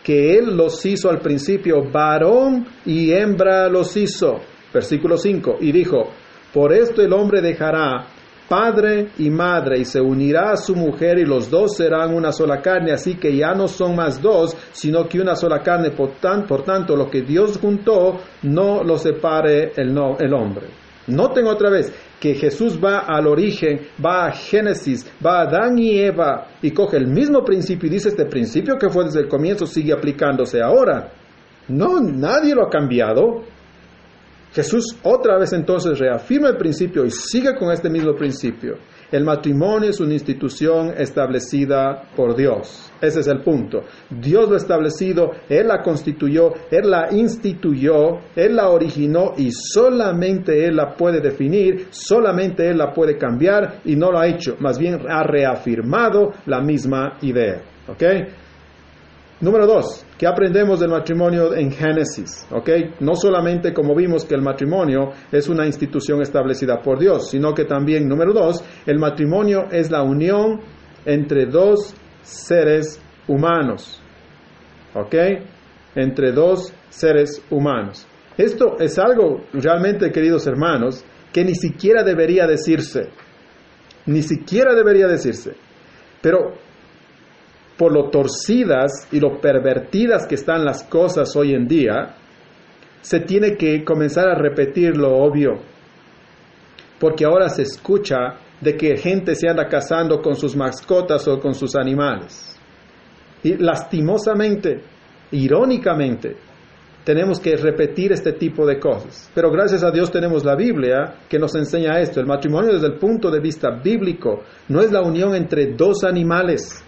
que 0.02 0.38
Él 0.38 0.56
los 0.56 0.84
hizo 0.86 1.10
al 1.10 1.20
principio, 1.20 1.90
varón 1.92 2.66
y 2.86 3.12
hembra 3.12 3.68
los 3.68 3.96
hizo? 3.96 4.40
Versículo 4.72 5.16
5, 5.16 5.58
y 5.60 5.72
dijo, 5.72 6.10
por 6.52 6.72
esto 6.72 7.02
el 7.02 7.12
hombre 7.12 7.40
dejará 7.40 8.06
padre 8.48 9.10
y 9.18 9.30
madre 9.30 9.78
y 9.78 9.84
se 9.84 10.00
unirá 10.00 10.50
a 10.50 10.56
su 10.56 10.74
mujer 10.74 11.18
y 11.18 11.24
los 11.24 11.48
dos 11.48 11.76
serán 11.76 12.12
una 12.12 12.32
sola 12.32 12.60
carne, 12.60 12.90
así 12.90 13.14
que 13.14 13.36
ya 13.36 13.54
no 13.54 13.68
son 13.68 13.94
más 13.94 14.20
dos, 14.20 14.56
sino 14.72 15.08
que 15.08 15.20
una 15.20 15.36
sola 15.36 15.60
carne, 15.60 15.90
por, 15.90 16.14
tanto 16.16 16.96
lo 16.96 17.08
que 17.08 17.22
Dios 17.22 17.58
juntó 17.58 18.18
no 18.42 18.82
lo 18.82 18.98
separe 18.98 19.72
el, 19.76 19.94
no, 19.94 20.16
el 20.18 20.34
hombre. 20.34 20.66
Noten 21.06 21.46
otra 21.46 21.70
vez 21.70 21.92
que 22.20 22.34
Jesús 22.34 22.78
va 22.78 23.06
al 23.06 23.26
origen, 23.26 23.80
va 24.04 24.26
a 24.26 24.32
Génesis, 24.32 25.10
va 25.24 25.38
a 25.38 25.42
Adán 25.48 25.78
y 25.78 25.98
Eva 25.98 26.48
y 26.60 26.70
coge 26.70 26.98
el 26.98 27.06
mismo 27.06 27.42
principio 27.42 27.88
y 27.88 27.92
dice 27.92 28.10
este 28.10 28.26
principio 28.26 28.76
que 28.78 28.90
fue 28.90 29.04
desde 29.04 29.20
el 29.20 29.28
comienzo 29.28 29.64
sigue 29.66 29.94
aplicándose 29.94 30.60
ahora. 30.60 31.10
No, 31.68 31.98
nadie 31.98 32.54
lo 32.54 32.66
ha 32.66 32.70
cambiado. 32.70 33.42
Jesús 34.52 34.98
otra 35.02 35.38
vez 35.38 35.52
entonces 35.52 35.98
reafirma 35.98 36.48
el 36.48 36.56
principio 36.56 37.06
y 37.06 37.10
sigue 37.10 37.56
con 37.56 37.72
este 37.72 37.88
mismo 37.88 38.14
principio. 38.14 38.74
El 39.12 39.24
matrimonio 39.24 39.90
es 39.90 39.98
una 40.00 40.12
institución 40.12 40.94
establecida 40.96 42.04
por 42.14 42.36
Dios. 42.36 42.92
Ese 43.00 43.20
es 43.20 43.26
el 43.26 43.42
punto. 43.42 43.80
Dios 44.08 44.48
lo 44.48 44.54
ha 44.54 44.58
establecido, 44.58 45.32
Él 45.48 45.66
la 45.66 45.82
constituyó, 45.82 46.52
Él 46.70 46.90
la 46.90 47.08
instituyó, 47.10 48.20
Él 48.36 48.54
la 48.54 48.68
originó 48.68 49.32
y 49.36 49.50
solamente 49.50 50.64
Él 50.64 50.76
la 50.76 50.94
puede 50.94 51.20
definir, 51.20 51.88
solamente 51.90 52.68
Él 52.68 52.78
la 52.78 52.92
puede 52.92 53.16
cambiar 53.16 53.80
y 53.84 53.96
no 53.96 54.12
lo 54.12 54.18
ha 54.18 54.28
hecho. 54.28 54.56
Más 54.60 54.78
bien 54.78 54.98
ha 55.08 55.22
reafirmado 55.24 56.32
la 56.46 56.60
misma 56.60 57.18
idea. 57.22 57.62
¿Ok? 57.88 58.02
Número 59.40 59.66
dos, 59.66 60.04
¿qué 60.20 60.26
aprendemos 60.26 60.78
del 60.78 60.90
matrimonio 60.90 61.54
en 61.54 61.72
Génesis? 61.72 62.46
No 63.00 63.14
solamente 63.14 63.72
como 63.72 63.94
vimos 63.94 64.26
que 64.26 64.34
el 64.34 64.42
matrimonio 64.42 65.12
es 65.32 65.48
una 65.48 65.64
institución 65.64 66.20
establecida 66.20 66.82
por 66.82 66.98
Dios, 66.98 67.30
sino 67.30 67.54
que 67.54 67.64
también, 67.64 68.06
número 68.06 68.34
dos, 68.34 68.62
el 68.84 68.98
matrimonio 68.98 69.68
es 69.72 69.90
la 69.90 70.02
unión 70.02 70.60
entre 71.06 71.46
dos 71.46 71.94
seres 72.20 73.00
humanos. 73.28 74.02
¿Ok? 74.94 75.14
Entre 75.94 76.32
dos 76.32 76.70
seres 76.90 77.42
humanos. 77.48 78.06
Esto 78.36 78.76
es 78.78 78.98
algo 78.98 79.46
realmente, 79.54 80.12
queridos 80.12 80.46
hermanos, 80.46 81.02
que 81.32 81.46
ni 81.46 81.54
siquiera 81.54 82.02
debería 82.02 82.46
decirse. 82.46 83.08
Ni 84.04 84.20
siquiera 84.20 84.74
debería 84.74 85.06
decirse. 85.06 85.52
Pero 86.20 86.56
por 87.80 87.94
lo 87.94 88.10
torcidas 88.10 89.08
y 89.10 89.20
lo 89.20 89.40
pervertidas 89.40 90.26
que 90.26 90.34
están 90.34 90.66
las 90.66 90.84
cosas 90.84 91.34
hoy 91.34 91.54
en 91.54 91.66
día, 91.66 92.14
se 93.00 93.20
tiene 93.20 93.56
que 93.56 93.82
comenzar 93.84 94.28
a 94.28 94.34
repetir 94.34 94.98
lo 94.98 95.16
obvio. 95.16 95.52
Porque 96.98 97.24
ahora 97.24 97.48
se 97.48 97.62
escucha 97.62 98.34
de 98.60 98.76
que 98.76 98.98
gente 98.98 99.34
se 99.34 99.48
anda 99.48 99.66
casando 99.66 100.20
con 100.20 100.36
sus 100.36 100.54
mascotas 100.54 101.26
o 101.26 101.40
con 101.40 101.54
sus 101.54 101.74
animales. 101.74 102.60
Y 103.42 103.56
lastimosamente, 103.56 104.82
irónicamente, 105.30 106.36
tenemos 107.02 107.40
que 107.40 107.56
repetir 107.56 108.12
este 108.12 108.34
tipo 108.34 108.66
de 108.66 108.78
cosas. 108.78 109.30
Pero 109.34 109.50
gracias 109.50 109.82
a 109.82 109.90
Dios 109.90 110.10
tenemos 110.10 110.44
la 110.44 110.54
Biblia 110.54 111.14
que 111.30 111.38
nos 111.38 111.54
enseña 111.54 111.98
esto. 111.98 112.20
El 112.20 112.26
matrimonio 112.26 112.74
desde 112.74 112.88
el 112.88 112.98
punto 112.98 113.30
de 113.30 113.40
vista 113.40 113.70
bíblico 113.70 114.42
no 114.68 114.82
es 114.82 114.92
la 114.92 115.00
unión 115.00 115.34
entre 115.34 115.72
dos 115.72 116.04
animales. 116.04 116.84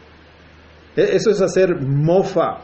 E-, 0.96 1.16
eso 1.16 1.31
es 1.31 1.40
hacer 1.40 1.81
mofa. 1.81 2.59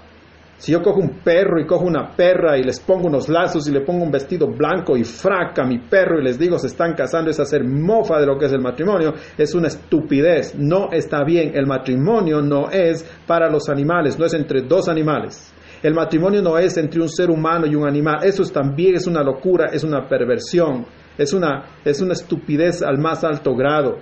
Si 0.59 0.73
yo 0.73 0.83
cojo 0.83 0.99
un 0.99 1.21
perro 1.23 1.61
y 1.61 1.67
cojo 1.67 1.85
una 1.85 2.17
perra 2.17 2.59
y 2.59 2.65
les 2.65 2.81
pongo 2.81 3.07
unos 3.07 3.29
lazos 3.29 3.69
y 3.69 3.73
le 3.73 3.83
pongo 3.83 4.03
un 4.03 4.11
vestido 4.11 4.49
blanco 4.49 4.97
y 4.97 5.05
fraca 5.05 5.63
a 5.63 5.67
mi 5.67 5.79
perro 5.79 6.19
y 6.19 6.25
les 6.25 6.37
digo 6.37 6.59
se 6.59 6.67
están 6.67 6.95
casando, 6.95 7.31
es 7.31 7.39
hacer 7.39 7.63
mofa 7.63 8.19
de 8.19 8.27
lo 8.27 8.37
que 8.37 8.47
es 8.47 8.53
el 8.53 8.61
matrimonio, 8.61 9.15
es 9.37 9.55
una 9.55 9.69
estupidez. 9.69 10.57
No 10.57 10.89
está 10.91 11.23
bien. 11.23 11.53
El 11.55 11.67
matrimonio 11.67 12.43
no 12.43 12.71
es 12.71 13.09
para 13.25 13.49
los 13.49 13.69
animales, 13.69 14.19
no 14.19 14.27
es 14.27 14.35
entre 14.35 14.63
dos 14.63 14.89
animales. 14.89 15.55
El 15.81 15.95
matrimonio 15.95 16.43
no 16.43 16.59
es 16.59 16.77
entre 16.77 17.01
un 17.01 17.09
ser 17.09 17.31
humano 17.31 17.65
y 17.67 17.77
un 17.77 17.87
animal. 17.87 18.25
Eso 18.25 18.43
también 18.53 18.97
es 18.97 19.07
una 19.07 19.23
locura, 19.23 19.67
es 19.73 19.85
una 19.85 20.09
perversión, 20.09 20.85
es 21.17 21.33
una, 21.33 21.67
es 21.85 22.01
una 22.01 22.15
estupidez 22.15 22.83
al 22.83 22.99
más 22.99 23.23
alto 23.23 23.55
grado. 23.55 23.99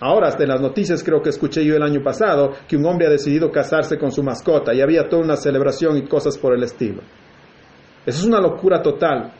Ahora, 0.00 0.28
hasta 0.28 0.44
en 0.44 0.50
las 0.50 0.60
noticias 0.60 1.02
creo 1.02 1.20
que 1.20 1.30
escuché 1.30 1.64
yo 1.64 1.74
el 1.74 1.82
año 1.82 2.02
pasado 2.02 2.52
que 2.68 2.76
un 2.76 2.86
hombre 2.86 3.06
ha 3.06 3.10
decidido 3.10 3.50
casarse 3.50 3.98
con 3.98 4.12
su 4.12 4.22
mascota 4.22 4.72
y 4.72 4.80
había 4.80 5.08
toda 5.08 5.22
una 5.22 5.36
celebración 5.36 5.96
y 5.96 6.06
cosas 6.06 6.38
por 6.38 6.54
el 6.54 6.62
estilo. 6.62 7.02
Eso 8.06 8.20
es 8.20 8.24
una 8.24 8.40
locura 8.40 8.80
total. 8.80 9.32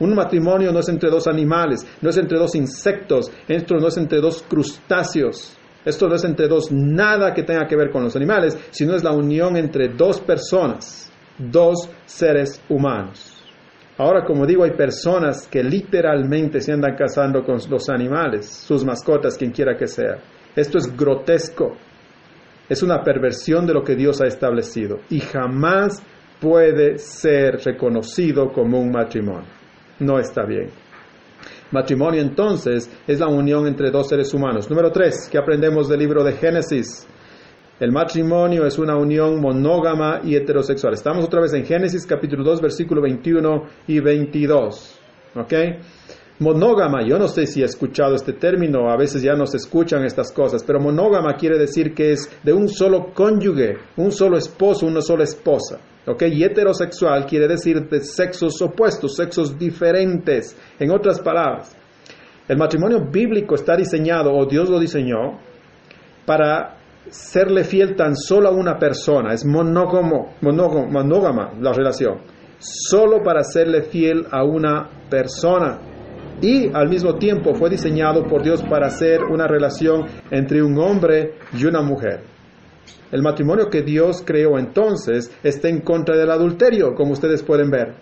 Un 0.00 0.14
matrimonio 0.14 0.72
no 0.72 0.80
es 0.80 0.88
entre 0.88 1.10
dos 1.10 1.26
animales, 1.26 1.86
no 2.00 2.10
es 2.10 2.16
entre 2.16 2.38
dos 2.38 2.54
insectos, 2.54 3.30
esto 3.46 3.76
no 3.76 3.88
es 3.88 3.96
entre 3.96 4.20
dos 4.20 4.42
crustáceos. 4.48 5.56
Esto 5.84 6.08
no 6.08 6.14
es 6.14 6.24
entre 6.24 6.48
dos, 6.48 6.72
nada 6.72 7.34
que 7.34 7.42
tenga 7.42 7.66
que 7.66 7.76
ver 7.76 7.90
con 7.90 8.02
los 8.02 8.16
animales, 8.16 8.58
sino 8.70 8.94
es 8.94 9.04
la 9.04 9.12
unión 9.12 9.56
entre 9.56 9.88
dos 9.88 10.18
personas, 10.20 11.12
dos 11.38 11.90
seres 12.06 12.62
humanos. 12.70 13.33
Ahora, 13.96 14.24
como 14.24 14.44
digo, 14.44 14.64
hay 14.64 14.72
personas 14.72 15.46
que 15.46 15.62
literalmente 15.62 16.60
se 16.60 16.72
andan 16.72 16.96
casando 16.96 17.44
con 17.44 17.58
los 17.70 17.88
animales, 17.88 18.48
sus 18.48 18.84
mascotas, 18.84 19.38
quien 19.38 19.52
quiera 19.52 19.76
que 19.76 19.86
sea. 19.86 20.16
Esto 20.56 20.78
es 20.78 20.96
grotesco. 20.96 21.76
Es 22.68 22.82
una 22.82 23.02
perversión 23.02 23.66
de 23.66 23.74
lo 23.74 23.84
que 23.84 23.94
Dios 23.94 24.20
ha 24.20 24.26
establecido 24.26 24.98
y 25.10 25.20
jamás 25.20 26.02
puede 26.40 26.98
ser 26.98 27.60
reconocido 27.64 28.50
como 28.52 28.80
un 28.80 28.90
matrimonio. 28.90 29.50
No 30.00 30.18
está 30.18 30.44
bien. 30.44 30.70
Matrimonio 31.70 32.20
entonces 32.20 32.90
es 33.06 33.20
la 33.20 33.28
unión 33.28 33.66
entre 33.66 33.90
dos 33.90 34.08
seres 34.08 34.32
humanos. 34.34 34.68
Número 34.68 34.90
tres, 34.90 35.28
que 35.30 35.38
aprendemos 35.38 35.88
del 35.88 36.00
libro 36.00 36.24
de 36.24 36.32
Génesis. 36.32 37.06
El 37.80 37.90
matrimonio 37.90 38.66
es 38.66 38.78
una 38.78 38.96
unión 38.96 39.40
monógama 39.40 40.20
y 40.22 40.36
heterosexual. 40.36 40.94
Estamos 40.94 41.24
otra 41.24 41.40
vez 41.40 41.54
en 41.54 41.64
Génesis 41.64 42.06
capítulo 42.06 42.44
2, 42.44 42.60
versículo 42.60 43.02
21 43.02 43.64
y 43.88 43.98
22. 43.98 45.00
¿Ok? 45.34 45.52
Monógama, 46.38 47.04
yo 47.04 47.18
no 47.18 47.26
sé 47.26 47.48
si 47.48 47.62
he 47.62 47.64
escuchado 47.64 48.14
este 48.14 48.32
término, 48.34 48.88
a 48.90 48.96
veces 48.96 49.22
ya 49.22 49.34
no 49.34 49.46
se 49.46 49.56
escuchan 49.56 50.04
estas 50.04 50.30
cosas, 50.30 50.62
pero 50.62 50.80
monógama 50.80 51.34
quiere 51.34 51.58
decir 51.58 51.94
que 51.94 52.12
es 52.12 52.30
de 52.44 52.52
un 52.52 52.68
solo 52.68 53.12
cónyuge, 53.12 53.78
un 53.96 54.12
solo 54.12 54.36
esposo, 54.38 54.86
una 54.86 55.00
sola 55.00 55.24
esposa. 55.24 55.80
¿ok? 56.06 56.22
Y 56.30 56.44
heterosexual 56.44 57.26
quiere 57.26 57.48
decir 57.48 57.88
de 57.88 58.00
sexos 58.02 58.62
opuestos, 58.62 59.16
sexos 59.16 59.58
diferentes. 59.58 60.56
En 60.78 60.92
otras 60.92 61.20
palabras, 61.20 61.76
el 62.46 62.56
matrimonio 62.56 63.00
bíblico 63.10 63.56
está 63.56 63.76
diseñado, 63.76 64.32
o 64.32 64.46
Dios 64.46 64.68
lo 64.68 64.78
diseñó, 64.78 65.40
para 66.24 66.83
serle 67.10 67.64
fiel 67.64 67.96
tan 67.96 68.16
solo 68.16 68.48
a 68.48 68.52
una 68.52 68.78
persona. 68.78 69.32
Es 69.32 69.44
monógamo, 69.44 70.34
monógama 70.40 71.52
la 71.60 71.72
relación. 71.72 72.18
Solo 72.58 73.22
para 73.22 73.42
serle 73.42 73.82
fiel 73.82 74.26
a 74.30 74.44
una 74.44 74.88
persona. 75.10 75.78
Y 76.40 76.70
al 76.74 76.88
mismo 76.88 77.16
tiempo 77.16 77.54
fue 77.54 77.70
diseñado 77.70 78.24
por 78.24 78.42
Dios 78.42 78.62
para 78.62 78.90
ser 78.90 79.22
una 79.22 79.46
relación 79.46 80.06
entre 80.30 80.62
un 80.62 80.78
hombre 80.78 81.34
y 81.52 81.64
una 81.64 81.82
mujer. 81.82 82.24
El 83.10 83.22
matrimonio 83.22 83.70
que 83.70 83.82
Dios 83.82 84.22
creó 84.26 84.58
entonces 84.58 85.30
está 85.42 85.68
en 85.68 85.80
contra 85.80 86.16
del 86.16 86.30
adulterio, 86.30 86.94
como 86.94 87.12
ustedes 87.12 87.42
pueden 87.42 87.70
ver, 87.70 87.94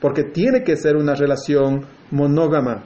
porque 0.00 0.24
tiene 0.24 0.64
que 0.64 0.76
ser 0.76 0.96
una 0.96 1.14
relación 1.14 1.86
monógama. 2.10 2.84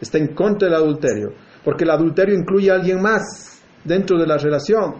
Está 0.00 0.18
en 0.18 0.34
contra 0.34 0.68
del 0.68 0.76
adulterio, 0.76 1.30
porque 1.64 1.84
el 1.84 1.90
adulterio 1.90 2.34
incluye 2.34 2.70
a 2.70 2.74
alguien 2.74 3.00
más 3.00 3.55
dentro 3.86 4.18
de 4.18 4.26
la 4.26 4.36
relación. 4.36 4.96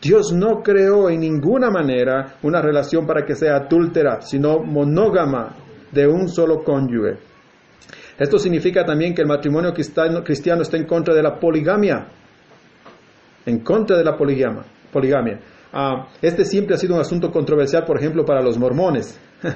Dios 0.00 0.32
no 0.32 0.62
creó 0.62 1.08
en 1.08 1.20
ninguna 1.20 1.70
manera 1.70 2.34
una 2.42 2.60
relación 2.60 3.06
para 3.06 3.24
que 3.24 3.36
sea 3.36 3.56
adúltera, 3.56 4.20
sino 4.20 4.58
monógama 4.58 5.54
de 5.92 6.06
un 6.06 6.28
solo 6.28 6.64
cónyuge. 6.64 7.18
Esto 8.18 8.38
significa 8.38 8.84
también 8.84 9.14
que 9.14 9.22
el 9.22 9.28
matrimonio 9.28 9.72
cristiano 9.72 10.62
está 10.62 10.76
en 10.76 10.86
contra 10.86 11.14
de 11.14 11.22
la 11.22 11.38
poligamia 11.38 12.08
en 13.46 13.60
contra 13.60 13.96
de 13.96 14.04
la 14.04 14.16
poligamia. 14.16 15.40
Ah, 15.72 16.08
este 16.20 16.44
siempre 16.44 16.74
ha 16.74 16.78
sido 16.78 16.94
un 16.94 17.00
asunto 17.00 17.30
controversial, 17.30 17.84
por 17.84 17.98
ejemplo, 17.98 18.24
para 18.24 18.42
los 18.42 18.58
mormones. 18.58 19.18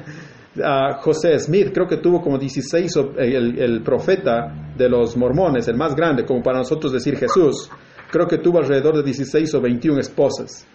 Ah, 0.59 1.01
José 1.03 1.38
Smith 1.38 1.71
creo 1.71 1.87
que 1.87 1.99
tuvo 1.99 2.23
como 2.23 2.38
16, 2.38 2.90
el, 3.19 3.59
el, 3.59 3.83
profeta 3.83 4.73
de 4.75 4.88
los 4.88 5.14
mormones, 5.14 5.69
el 5.69 5.77
más 5.77 5.95
grande, 5.95 6.25
como 6.25 6.42
para 6.42 6.57
nosotros 6.57 6.95
decir 6.95 7.19
Jesús, 7.19 7.71
creo 8.11 8.27
que 8.27 8.38
tuvo 8.38 8.59
alrededor 8.59 8.97
de 8.97 9.03
16 9.03 9.55
o 9.55 9.61
21 9.61 10.01
esposas. 10.01 10.66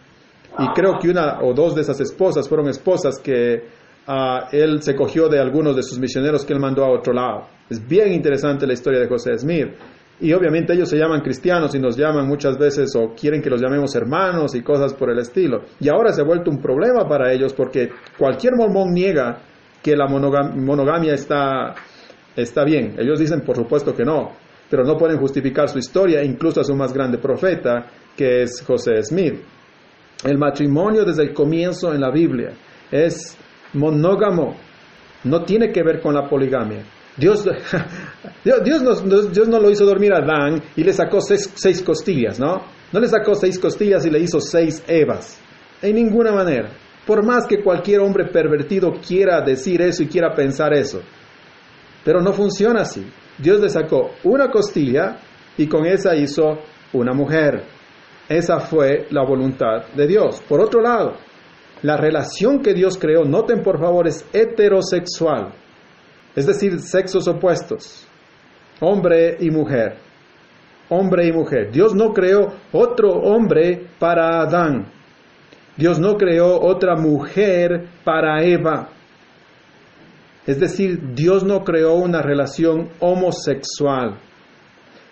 Y 0.59 0.67
creo 0.73 0.99
que 0.99 1.09
una 1.09 1.39
o 1.41 1.53
dos 1.53 1.75
de 1.75 1.81
esas 1.81 1.99
esposas 2.01 2.47
fueron 2.47 2.67
esposas 2.67 3.19
que 3.19 3.63
ah, 4.07 4.49
él 4.51 4.81
se 4.81 4.95
cogió 4.95 5.29
de 5.29 5.39
algunos 5.39 5.75
de 5.75 5.83
sus 5.83 5.97
misioneros 5.97 6.45
que 6.45 6.53
él 6.53 6.59
mandó 6.59 6.83
a 6.83 6.91
otro 6.91 7.13
lado. 7.13 7.47
Es 7.69 7.85
bien 7.87 8.11
interesante 8.11 8.67
la 8.67 8.73
historia 8.73 8.99
de 8.99 9.07
José 9.07 9.37
Smith. 9.37 9.69
Y 10.19 10.33
obviamente 10.33 10.73
ellos 10.73 10.87
se 10.87 10.97
llaman 10.97 11.21
cristianos 11.21 11.73
y 11.73 11.79
nos 11.79 11.97
llaman 11.97 12.27
muchas 12.27 12.57
veces 12.57 12.95
o 12.95 13.15
quieren 13.15 13.41
que 13.41 13.49
los 13.49 13.59
llamemos 13.59 13.95
hermanos 13.95 14.53
y 14.53 14.61
cosas 14.61 14.93
por 14.93 15.09
el 15.09 15.17
estilo. 15.17 15.63
Y 15.79 15.89
ahora 15.89 16.11
se 16.11 16.21
ha 16.21 16.25
vuelto 16.25 16.51
un 16.51 16.61
problema 16.61 17.07
para 17.07 17.33
ellos 17.33 17.53
porque 17.53 17.89
cualquier 18.19 18.55
mormón 18.55 18.93
niega 18.93 19.39
que 19.81 19.95
la 19.95 20.07
monogamia 20.07 21.15
está, 21.15 21.73
está 22.35 22.63
bien. 22.63 22.95
Ellos 22.99 23.19
dicen 23.19 23.41
por 23.41 23.55
supuesto 23.55 23.95
que 23.95 24.03
no, 24.03 24.33
pero 24.71 24.85
no 24.85 24.97
pueden 24.97 25.19
justificar 25.19 25.67
su 25.67 25.77
historia, 25.77 26.23
incluso 26.23 26.61
a 26.61 26.63
su 26.63 26.73
más 26.73 26.93
grande 26.93 27.17
profeta, 27.17 27.87
que 28.15 28.43
es 28.43 28.63
José 28.65 29.03
Smith. 29.03 29.35
El 30.23 30.37
matrimonio 30.37 31.03
desde 31.03 31.23
el 31.23 31.33
comienzo 31.33 31.93
en 31.93 31.99
la 31.99 32.09
Biblia 32.09 32.53
es 32.89 33.37
monógamo, 33.73 34.55
no 35.25 35.43
tiene 35.43 35.73
que 35.73 35.83
ver 35.83 35.99
con 35.99 36.13
la 36.13 36.29
poligamia. 36.29 36.85
Dios, 37.17 37.43
Dios, 38.45 38.81
no, 39.49 39.59
lo 39.59 39.69
hizo 39.69 39.85
dormir 39.85 40.13
a 40.13 40.19
Adán 40.19 40.63
y 40.77 40.85
le 40.85 40.93
sacó 40.93 41.19
seis, 41.19 41.83
costillas, 41.85 42.39
¿no? 42.39 42.61
No 42.93 42.99
le 43.01 43.09
sacó 43.09 43.35
seis 43.35 43.59
costillas 43.59 44.05
y 44.05 44.09
le 44.09 44.19
hizo 44.19 44.39
seis 44.39 44.81
Evas. 44.87 45.37
En 45.81 45.95
ninguna 45.95 46.31
manera. 46.31 46.69
Por 47.05 47.25
más 47.25 47.45
que 47.45 47.61
cualquier 47.61 47.99
hombre 47.99 48.27
pervertido 48.31 48.93
quiera 49.05 49.41
decir 49.41 49.81
eso 49.81 50.03
y 50.03 50.07
quiera 50.07 50.33
pensar 50.33 50.73
eso. 50.73 51.01
Pero 52.05 52.21
no 52.21 52.31
funciona 52.31 52.81
así. 52.81 53.05
Dios 53.37 53.59
le 53.59 53.69
sacó 53.69 54.11
una 54.23 54.49
costilla 54.49 55.17
y 55.57 55.67
con 55.67 55.85
esa 55.85 56.15
hizo 56.15 56.59
una 56.93 57.13
mujer. 57.13 57.63
Esa 58.29 58.59
fue 58.59 59.07
la 59.11 59.23
voluntad 59.23 59.87
de 59.95 60.07
Dios. 60.07 60.41
Por 60.47 60.61
otro 60.61 60.81
lado, 60.81 61.13
la 61.81 61.97
relación 61.97 62.61
que 62.61 62.73
Dios 62.73 62.97
creó, 62.97 63.25
noten 63.25 63.61
por 63.61 63.79
favor, 63.79 64.07
es 64.07 64.25
heterosexual 64.31 65.53
es 66.35 66.47
decir, 66.47 66.79
sexos 66.79 67.27
opuestos, 67.27 68.07
hombre 68.79 69.37
y 69.39 69.49
mujer, 69.49 69.97
hombre 70.89 71.27
y 71.27 71.31
mujer. 71.31 71.71
Dios 71.71 71.93
no 71.93 72.13
creó 72.13 72.53
otro 72.71 73.09
hombre 73.09 73.87
para 73.99 74.41
Adán, 74.41 74.85
Dios 75.75 75.99
no 75.99 76.15
creó 76.15 76.59
otra 76.61 76.95
mujer 76.95 77.89
para 78.03 78.43
Eva. 78.43 78.89
Es 80.45 80.59
decir, 80.59 81.13
Dios 81.13 81.43
no 81.43 81.63
creó 81.63 81.93
una 81.95 82.21
relación 82.21 82.89
homosexual. 82.99 84.19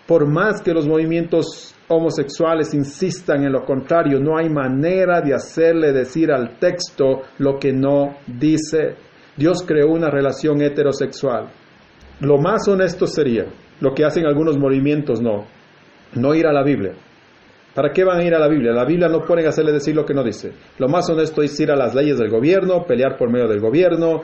Por 0.06 0.26
más 0.26 0.60
que 0.60 0.74
los 0.74 0.88
movimientos 0.88 1.74
homosexuales 1.88 2.74
insistan 2.74 3.44
en 3.44 3.52
lo 3.52 3.64
contrario, 3.64 4.18
no 4.18 4.36
hay 4.36 4.48
manera 4.48 5.20
de 5.20 5.34
hacerle 5.34 5.92
decir 5.92 6.32
al 6.32 6.58
texto 6.58 7.22
lo 7.38 7.58
que 7.58 7.72
no 7.72 8.16
dice. 8.26 8.96
Dios 9.36 9.62
creó 9.64 9.88
una 9.88 10.10
relación 10.10 10.60
heterosexual. 10.62 11.50
Lo 12.20 12.38
más 12.38 12.66
honesto 12.68 13.06
sería, 13.06 13.46
lo 13.80 13.94
que 13.94 14.04
hacen 14.04 14.26
algunos 14.26 14.58
movimientos, 14.58 15.20
no, 15.20 15.46
no 16.14 16.34
ir 16.34 16.46
a 16.46 16.52
la 16.52 16.64
Biblia. 16.64 16.92
¿Para 17.74 17.92
qué 17.92 18.02
van 18.04 18.18
a 18.18 18.24
ir 18.24 18.34
a 18.34 18.38
la 18.38 18.48
Biblia? 18.48 18.72
La 18.72 18.84
Biblia 18.84 19.08
no 19.08 19.20
pueden 19.24 19.46
hacerle 19.46 19.72
decir 19.72 19.94
lo 19.94 20.04
que 20.04 20.14
no 20.14 20.24
dice. 20.24 20.52
Lo 20.78 20.88
más 20.88 21.08
honesto 21.08 21.42
es 21.42 21.58
ir 21.60 21.70
a 21.70 21.76
las 21.76 21.94
leyes 21.94 22.18
del 22.18 22.28
gobierno, 22.28 22.84
pelear 22.84 23.16
por 23.16 23.30
medio 23.30 23.46
del 23.46 23.60
gobierno, 23.60 24.22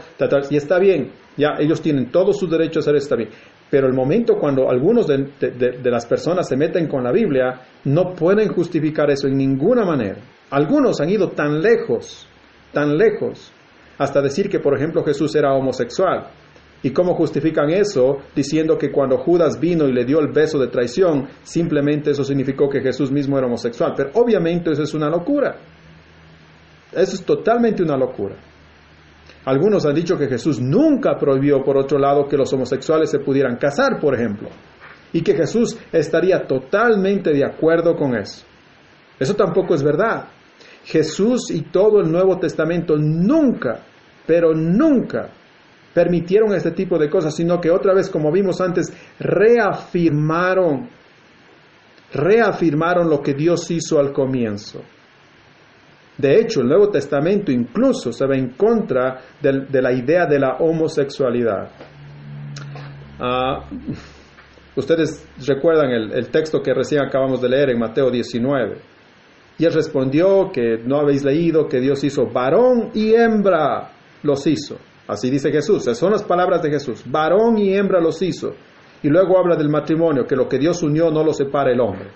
y 0.51 0.57
está 0.57 0.79
bien, 0.79 1.13
ya 1.37 1.55
ellos 1.59 1.81
tienen 1.81 2.11
todos 2.11 2.39
sus 2.39 2.51
derechos 2.51 2.87
a 2.87 2.91
hacer 2.91 2.97
está 2.97 3.17
bien. 3.17 3.31
Pero 3.71 3.87
el 3.87 3.95
momento 3.95 4.35
cuando 4.39 4.69
algunos 4.69 5.07
de, 5.07 5.29
de 5.39 5.91
las 5.91 6.07
personas 6.07 6.49
se 6.49 6.57
meten 6.57 6.89
con 6.89 7.05
la 7.05 7.13
Biblia, 7.13 7.61
no 7.85 8.15
pueden 8.15 8.49
justificar 8.49 9.11
eso 9.11 9.29
en 9.29 9.37
ninguna 9.37 9.85
manera. 9.85 10.19
Algunos 10.51 11.01
han 11.01 11.11
ido 11.11 11.31
tan 11.31 11.61
lejos, 11.61 12.29
tan 12.73 12.97
lejos, 12.97 13.53
hasta 13.99 14.21
decir 14.21 14.49
que, 14.49 14.61
por 14.61 14.77
ejemplo, 14.77 15.03
Jesús 15.05 15.35
era 15.35 15.55
homosexual. 15.55 16.27
¿Y 16.83 16.91
cómo 16.91 17.15
justifican 17.15 17.71
eso? 17.71 18.19
Diciendo 18.35 18.77
que 18.79 18.93
cuando 18.93 19.19
Judas 19.19 19.59
vino 19.59 19.87
y 19.87 19.93
le 19.93 20.05
dio 20.05 20.21
el 20.21 20.29
beso 20.29 20.59
de 20.59 20.69
traición, 20.69 21.29
simplemente 21.43 22.11
eso 22.11 22.23
significó 22.23 22.69
que 22.69 22.81
Jesús 22.81 23.11
mismo 23.11 23.39
era 23.39 23.47
homosexual. 23.47 23.95
Pero 23.97 24.11
obviamente 24.15 24.71
eso 24.71 24.83
es 24.83 24.95
una 24.95 25.09
locura. 25.09 25.57
Eso 26.93 27.15
es 27.15 27.25
totalmente 27.25 27.83
una 27.83 27.97
locura. 27.97 28.37
Algunos 29.47 29.87
han 29.87 29.95
dicho 29.95 30.19
que 30.19 30.27
Jesús 30.27 30.61
nunca 30.61 31.17
prohibió, 31.19 31.63
por 31.63 31.77
otro 31.77 31.99
lado, 31.99 32.27
que 32.29 32.37
los 32.37 32.53
homosexuales 32.53 33.11
se 33.11 33.21
pudieran 33.21 33.57
casar, 33.57 34.01
por 34.01 34.15
ejemplo. 34.15 34.49
Y 35.13 35.23
que 35.23 35.35
Jesús 35.35 35.79
estaría 35.93 36.47
totalmente 36.47 37.33
de 37.33 37.45
acuerdo 37.45 37.95
con 37.97 38.17
eso. 38.17 38.45
Eso 39.19 39.35
tampoco 39.35 39.75
es 39.75 39.83
verdad. 39.83 40.29
Jesús 40.85 41.51
y 41.51 41.63
todo 41.63 42.01
el 42.01 42.11
Nuevo 42.11 42.39
Testamento 42.39 42.97
nunca, 42.97 43.85
pero 44.27 44.53
nunca 44.53 45.31
permitieron 45.97 46.53
este 46.53 46.73
tipo 46.73 46.99
de 46.99 47.09
cosas, 47.09 47.35
sino 47.35 47.59
que 47.59 47.71
otra 47.71 47.95
vez, 47.95 48.11
como 48.11 48.31
vimos 48.31 48.61
antes, 48.61 48.93
reafirmaron, 49.19 50.91
reafirmaron 52.13 53.09
lo 53.09 53.23
que 53.23 53.33
Dios 53.33 53.71
hizo 53.71 53.99
al 53.99 54.13
comienzo. 54.13 54.83
De 56.19 56.39
hecho, 56.39 56.61
el 56.61 56.69
Nuevo 56.69 56.91
Testamento 56.91 57.51
incluso 57.51 58.13
se 58.13 58.27
ve 58.27 58.37
en 58.37 58.51
contra 58.51 59.23
de, 59.41 59.81
la 59.81 59.91
idea 59.91 60.27
de 60.27 60.39
la 60.39 60.57
homosexualidad. 60.59 61.71
Ah, 63.19 63.65
ustedes 64.77 65.27
recuerdan 65.47 65.93
el, 65.93 66.13
el 66.13 66.29
texto 66.29 66.61
que 66.61 66.75
recién 66.75 67.01
acabamos 67.01 67.41
de 67.41 67.49
leer 67.49 67.71
en 67.71 67.79
Mateo 67.79 68.11
19. 68.11 68.77
Y 69.57 69.65
él 69.65 69.73
respondió 69.73 70.51
que 70.53 70.77
no 70.77 71.01
habéis 71.01 71.25
leído 71.25 71.67
que 71.67 71.81
Dios 71.81 72.05
hizo 72.05 72.27
varón 72.27 72.91
y 72.93 73.15
hembra 73.15 73.93
los 74.23 74.47
hizo. 74.47 74.77
Así 75.09 75.31
dice 75.31 75.51
Jesús, 75.53 75.83
esas 75.83 75.99
son 75.99 76.13
las 76.13 76.25
palabras 76.25 76.63
de 76.63 76.71
Jesús. 76.71 77.05
Varón 77.07 77.59
y 77.59 77.75
hembra 77.75 78.01
los 78.01 78.21
hizo. 78.23 78.55
Y 79.03 79.09
luego 79.09 79.39
habla 79.39 79.57
del 79.57 79.69
matrimonio, 79.69 80.27
que 80.27 80.35
lo 80.35 80.49
que 80.49 80.59
Dios 80.59 80.83
unió 80.83 81.11
no 81.11 81.23
lo 81.23 81.33
separa 81.33 81.71
el 81.71 81.81
hombre. 81.81 82.11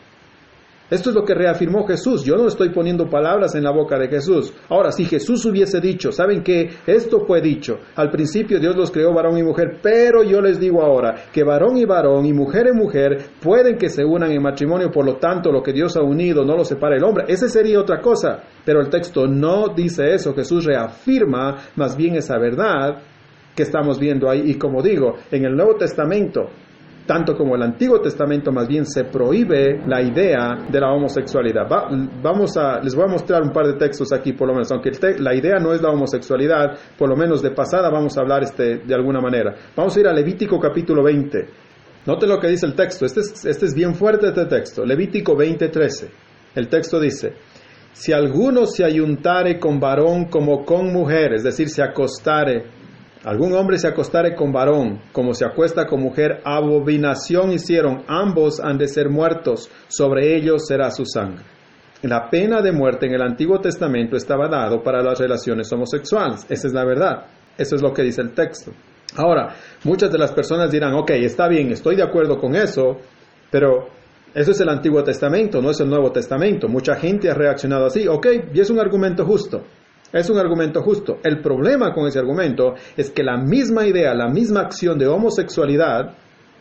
Esto 0.91 1.11
es 1.11 1.15
lo 1.15 1.25
que 1.25 1.35
reafirmó 1.35 1.87
Jesús. 1.87 2.25
Yo 2.25 2.37
no 2.37 2.49
estoy 2.49 2.71
poniendo 2.71 3.09
palabras 3.09 3.55
en 3.55 3.63
la 3.63 3.71
boca 3.71 3.99
de 3.99 4.09
Jesús. 4.09 4.53
Ahora, 4.69 4.91
si 4.91 5.05
Jesús 5.05 5.45
hubiese 5.47 5.81
dicho, 5.81 6.11
¿saben 6.11 6.43
qué? 6.43 6.69
Esto 6.87 7.21
fue 7.27 7.41
dicho. 7.41 7.79
Al 7.95 8.11
principio 8.11 8.59
Dios 8.59 8.77
los 8.77 8.91
creó 8.91 9.15
varón 9.15 9.39
y 9.39 9.43
mujer, 9.43 9.79
pero 9.83 10.25
yo 10.25 10.41
les 10.41 10.59
digo 10.59 10.83
ahora 10.83 11.27
que 11.33 11.45
varón 11.45 11.77
y 11.77 11.85
varón 11.85 12.27
y 12.27 12.33
mujer 12.33 12.67
y 12.73 12.77
mujer 12.77 13.19
pueden 13.41 13.79
que 13.79 13.89
se 13.89 14.05
unan 14.05 14.33
en 14.33 14.43
matrimonio, 14.43 14.91
por 14.91 15.07
lo 15.07 15.17
tanto 15.17 15.53
lo 15.53 15.63
que 15.63 15.73
Dios 15.73 15.97
ha 15.97 16.03
unido 16.03 16.45
no 16.45 16.57
lo 16.57 16.65
separa 16.65 16.97
el 16.97 17.05
hombre. 17.05 17.25
Ese 17.29 17.49
sería 17.49 17.81
otra 17.81 18.01
cosa. 18.01 18.43
Pero 18.65 18.81
el 18.81 18.91
texto 18.91 19.27
no 19.27 19.69
dice 19.75 20.13
eso. 20.13 20.35
Jesús 20.35 20.65
reafirma 20.65 21.57
más 21.77 21.97
bien 21.97 22.17
esa 22.17 22.39
verdad 22.39 23.03
que 23.55 23.63
estamos 23.63 23.99
viendo 23.99 24.29
ahí. 24.29 24.43
Y 24.45 24.55
como 24.55 24.83
digo, 24.83 25.15
en 25.31 25.45
el 25.45 25.55
Nuevo 25.55 25.77
Testamento 25.77 26.51
tanto 27.11 27.35
como 27.35 27.57
el 27.57 27.63
Antiguo 27.63 28.01
Testamento 28.01 28.53
más 28.53 28.69
bien 28.69 28.87
se 28.87 29.03
prohíbe 29.03 29.81
la 29.85 30.01
idea 30.01 30.65
de 30.71 30.79
la 30.79 30.93
homosexualidad. 30.93 31.67
vamos 32.23 32.57
a, 32.57 32.79
les 32.81 32.95
voy 32.95 33.03
a 33.03 33.09
mostrar 33.09 33.43
un 33.43 33.51
par 33.51 33.67
de 33.67 33.73
textos 33.73 34.13
aquí 34.13 34.33
por 34.33 34.47
lo 34.47 34.55
menos, 34.55 34.71
aunque 34.71 34.93
la 35.19 35.35
idea 35.35 35.59
no 35.59 35.73
es 35.73 35.83
la 35.83 35.91
homosexualidad, 35.91 36.79
por 36.97 37.09
lo 37.09 37.17
menos 37.17 37.43
de 37.43 37.51
pasada 37.51 37.91
vamos 37.91 38.17
a 38.17 38.21
hablar 38.21 38.45
este, 38.45 38.77
de 38.87 38.95
alguna 38.95 39.21
manera. 39.21 39.57
Vamos 39.75 39.97
a 39.97 40.01
ir 40.01 40.07
a 40.07 40.13
Levítico 40.13 40.61
capítulo 40.61 41.03
20. 41.03 41.49
Note 42.07 42.29
lo 42.29 42.39
que 42.39 42.47
dice 42.47 42.67
el 42.67 42.77
texto, 42.77 43.05
este 43.05 43.23
es, 43.23 43.45
este 43.45 43.67
es 43.67 43.75
bien 43.75 43.97
fuerte 43.97 44.29
este 44.29 44.47
texto, 44.47 44.85
Levítico 44.85 45.35
20:13. 45.35 46.11
El 46.55 46.69
texto 46.69 47.01
dice, 47.01 47.33
si 47.93 48.13
alguno 48.13 48.67
se 48.67 48.85
ayuntare 48.85 49.59
con 49.59 49.81
varón 49.81 50.27
como 50.27 50.65
con 50.65 50.93
mujer, 50.93 51.33
es 51.35 51.43
decir, 51.43 51.71
se 51.71 51.83
acostare 51.83 52.67
Algún 53.25 53.53
hombre 53.53 53.77
se 53.79 53.87
acostare 53.87 54.35
con 54.35 54.51
varón, 54.51 55.03
como 55.13 55.35
se 55.35 55.45
acuesta 55.45 55.87
con 55.87 56.01
mujer, 56.01 56.41
abominación 56.43 57.53
hicieron, 57.53 58.03
ambos 58.09 58.61
han 58.61 58.79
de 58.79 58.89
ser 58.89 59.11
muertos, 59.11 59.71
sobre 59.89 60.35
ellos 60.37 60.67
será 60.67 60.91
su 60.91 61.05
sangre. 61.05 61.45
La 62.03 62.31
pena 62.31 62.63
de 62.63 62.73
muerte 62.73 63.05
en 63.05 63.13
el 63.13 63.21
Antiguo 63.21 63.61
Testamento 63.61 64.17
estaba 64.17 64.49
dado 64.49 64.83
para 64.83 65.03
las 65.03 65.19
relaciones 65.19 65.71
homosexuales, 65.71 66.47
esa 66.49 66.69
es 66.69 66.73
la 66.73 66.87
verdad, 66.87 67.27
eso 67.59 67.77
es 67.77 67.83
lo 67.83 67.93
que 67.93 68.03
dice 68.03 68.23
el 68.23 68.33
texto. 68.33 68.73
Ahora, 69.17 69.55
muchas 69.85 70.11
de 70.11 70.19
las 70.19 70.33
personas 70.33 70.71
dirán, 70.71 70.95
ok, 70.95 71.11
está 71.11 71.47
bien, 71.47 71.71
estoy 71.73 71.97
de 71.97 72.03
acuerdo 72.03 72.39
con 72.39 72.57
eso, 72.57 72.97
pero 73.51 73.89
eso 74.33 74.53
es 74.53 74.61
el 74.61 74.69
Antiguo 74.71 75.05
Testamento, 75.05 75.61
no 75.61 75.71
es 75.71 75.81
el 75.81 75.91
Nuevo 75.91 76.11
Testamento. 76.11 76.69
Mucha 76.69 76.95
gente 76.95 77.29
ha 77.29 77.35
reaccionado 77.35 77.85
así, 77.85 78.09
ok, 78.09 78.27
y 78.55 78.61
es 78.61 78.71
un 78.71 78.79
argumento 78.79 79.27
justo. 79.27 79.63
Es 80.13 80.29
un 80.29 80.39
argumento 80.39 80.83
justo. 80.83 81.19
El 81.23 81.41
problema 81.41 81.93
con 81.93 82.07
ese 82.07 82.19
argumento 82.19 82.75
es 82.97 83.11
que 83.11 83.23
la 83.23 83.37
misma 83.37 83.87
idea, 83.87 84.15
la 84.15 84.29
misma 84.29 84.61
acción 84.61 84.99
de 84.99 85.07
homosexualidad 85.07 86.17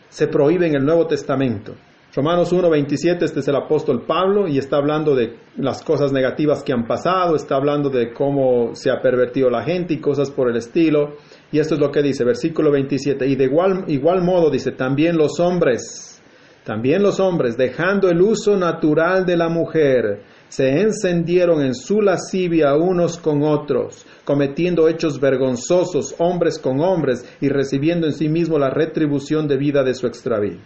se 0.08 0.28
prohíbe 0.28 0.68
en 0.68 0.76
el 0.76 0.84
Nuevo 0.84 1.06
Testamento. 1.06 1.74
Romanos 2.14 2.52
1.27, 2.52 3.22
este 3.22 3.38
es 3.38 3.46
el 3.46 3.54
apóstol 3.54 4.04
Pablo 4.04 4.48
y 4.48 4.58
está 4.58 4.78
hablando 4.78 5.14
de 5.14 5.36
las 5.56 5.84
cosas 5.84 6.10
negativas 6.10 6.64
que 6.64 6.72
han 6.72 6.84
pasado, 6.84 7.36
está 7.36 7.54
hablando 7.54 7.88
de 7.88 8.12
cómo 8.12 8.74
se 8.74 8.90
ha 8.90 9.00
pervertido 9.00 9.48
la 9.48 9.62
gente 9.62 9.94
y 9.94 10.00
cosas 10.00 10.28
por 10.28 10.50
el 10.50 10.56
estilo. 10.56 11.18
Y 11.52 11.60
esto 11.60 11.74
es 11.74 11.80
lo 11.80 11.92
que 11.92 12.02
dice, 12.02 12.24
versículo 12.24 12.72
27, 12.72 13.28
y 13.28 13.36
de 13.36 13.44
igual, 13.44 13.84
igual 13.86 14.22
modo 14.22 14.50
dice, 14.50 14.72
también 14.72 15.16
los 15.16 15.38
hombres, 15.38 16.20
también 16.64 17.00
los 17.00 17.20
hombres, 17.20 17.56
dejando 17.56 18.08
el 18.08 18.20
uso 18.20 18.56
natural 18.56 19.24
de 19.24 19.36
la 19.36 19.48
mujer, 19.48 20.22
se 20.50 20.80
encendieron 20.80 21.62
en 21.62 21.76
su 21.76 22.02
lascivia 22.02 22.74
unos 22.74 23.18
con 23.18 23.44
otros, 23.44 24.04
cometiendo 24.24 24.88
hechos 24.88 25.20
vergonzosos 25.20 26.16
hombres 26.18 26.58
con 26.58 26.80
hombres 26.80 27.24
y 27.40 27.48
recibiendo 27.48 28.08
en 28.08 28.12
sí 28.12 28.28
mismo 28.28 28.58
la 28.58 28.68
retribución 28.68 29.46
debida 29.46 29.84
de 29.84 29.94
su 29.94 30.08
extravío. 30.08 30.58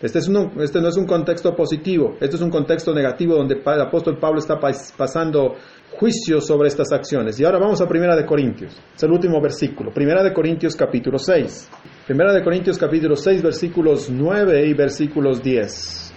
Este, 0.00 0.18
es 0.18 0.30
este 0.60 0.80
no 0.80 0.88
es 0.88 0.96
un 0.96 1.06
contexto 1.06 1.54
positivo, 1.54 2.16
este 2.20 2.36
es 2.36 2.42
un 2.42 2.50
contexto 2.50 2.94
negativo 2.94 3.34
donde 3.34 3.56
el 3.64 3.80
apóstol 3.80 4.18
Pablo 4.18 4.38
está 4.38 4.58
pasando 4.58 5.56
juicio 5.92 6.40
sobre 6.40 6.68
estas 6.68 6.90
acciones. 6.90 7.38
Y 7.38 7.44
ahora 7.44 7.58
vamos 7.58 7.80
a 7.82 7.88
Primera 7.88 8.16
de 8.16 8.24
Corintios, 8.24 8.78
es 8.94 9.02
el 9.02 9.10
último 9.10 9.42
versículo, 9.42 9.92
Primera 9.92 10.22
de 10.22 10.32
Corintios 10.32 10.74
capítulo 10.74 11.18
6. 11.18 11.68
Primera 12.06 12.32
de 12.32 12.42
Corintios 12.42 12.78
capítulo 12.78 13.14
6 13.14 13.42
versículos 13.42 14.08
9 14.08 14.66
y 14.66 14.72
versículos 14.72 15.42
10. 15.42 16.14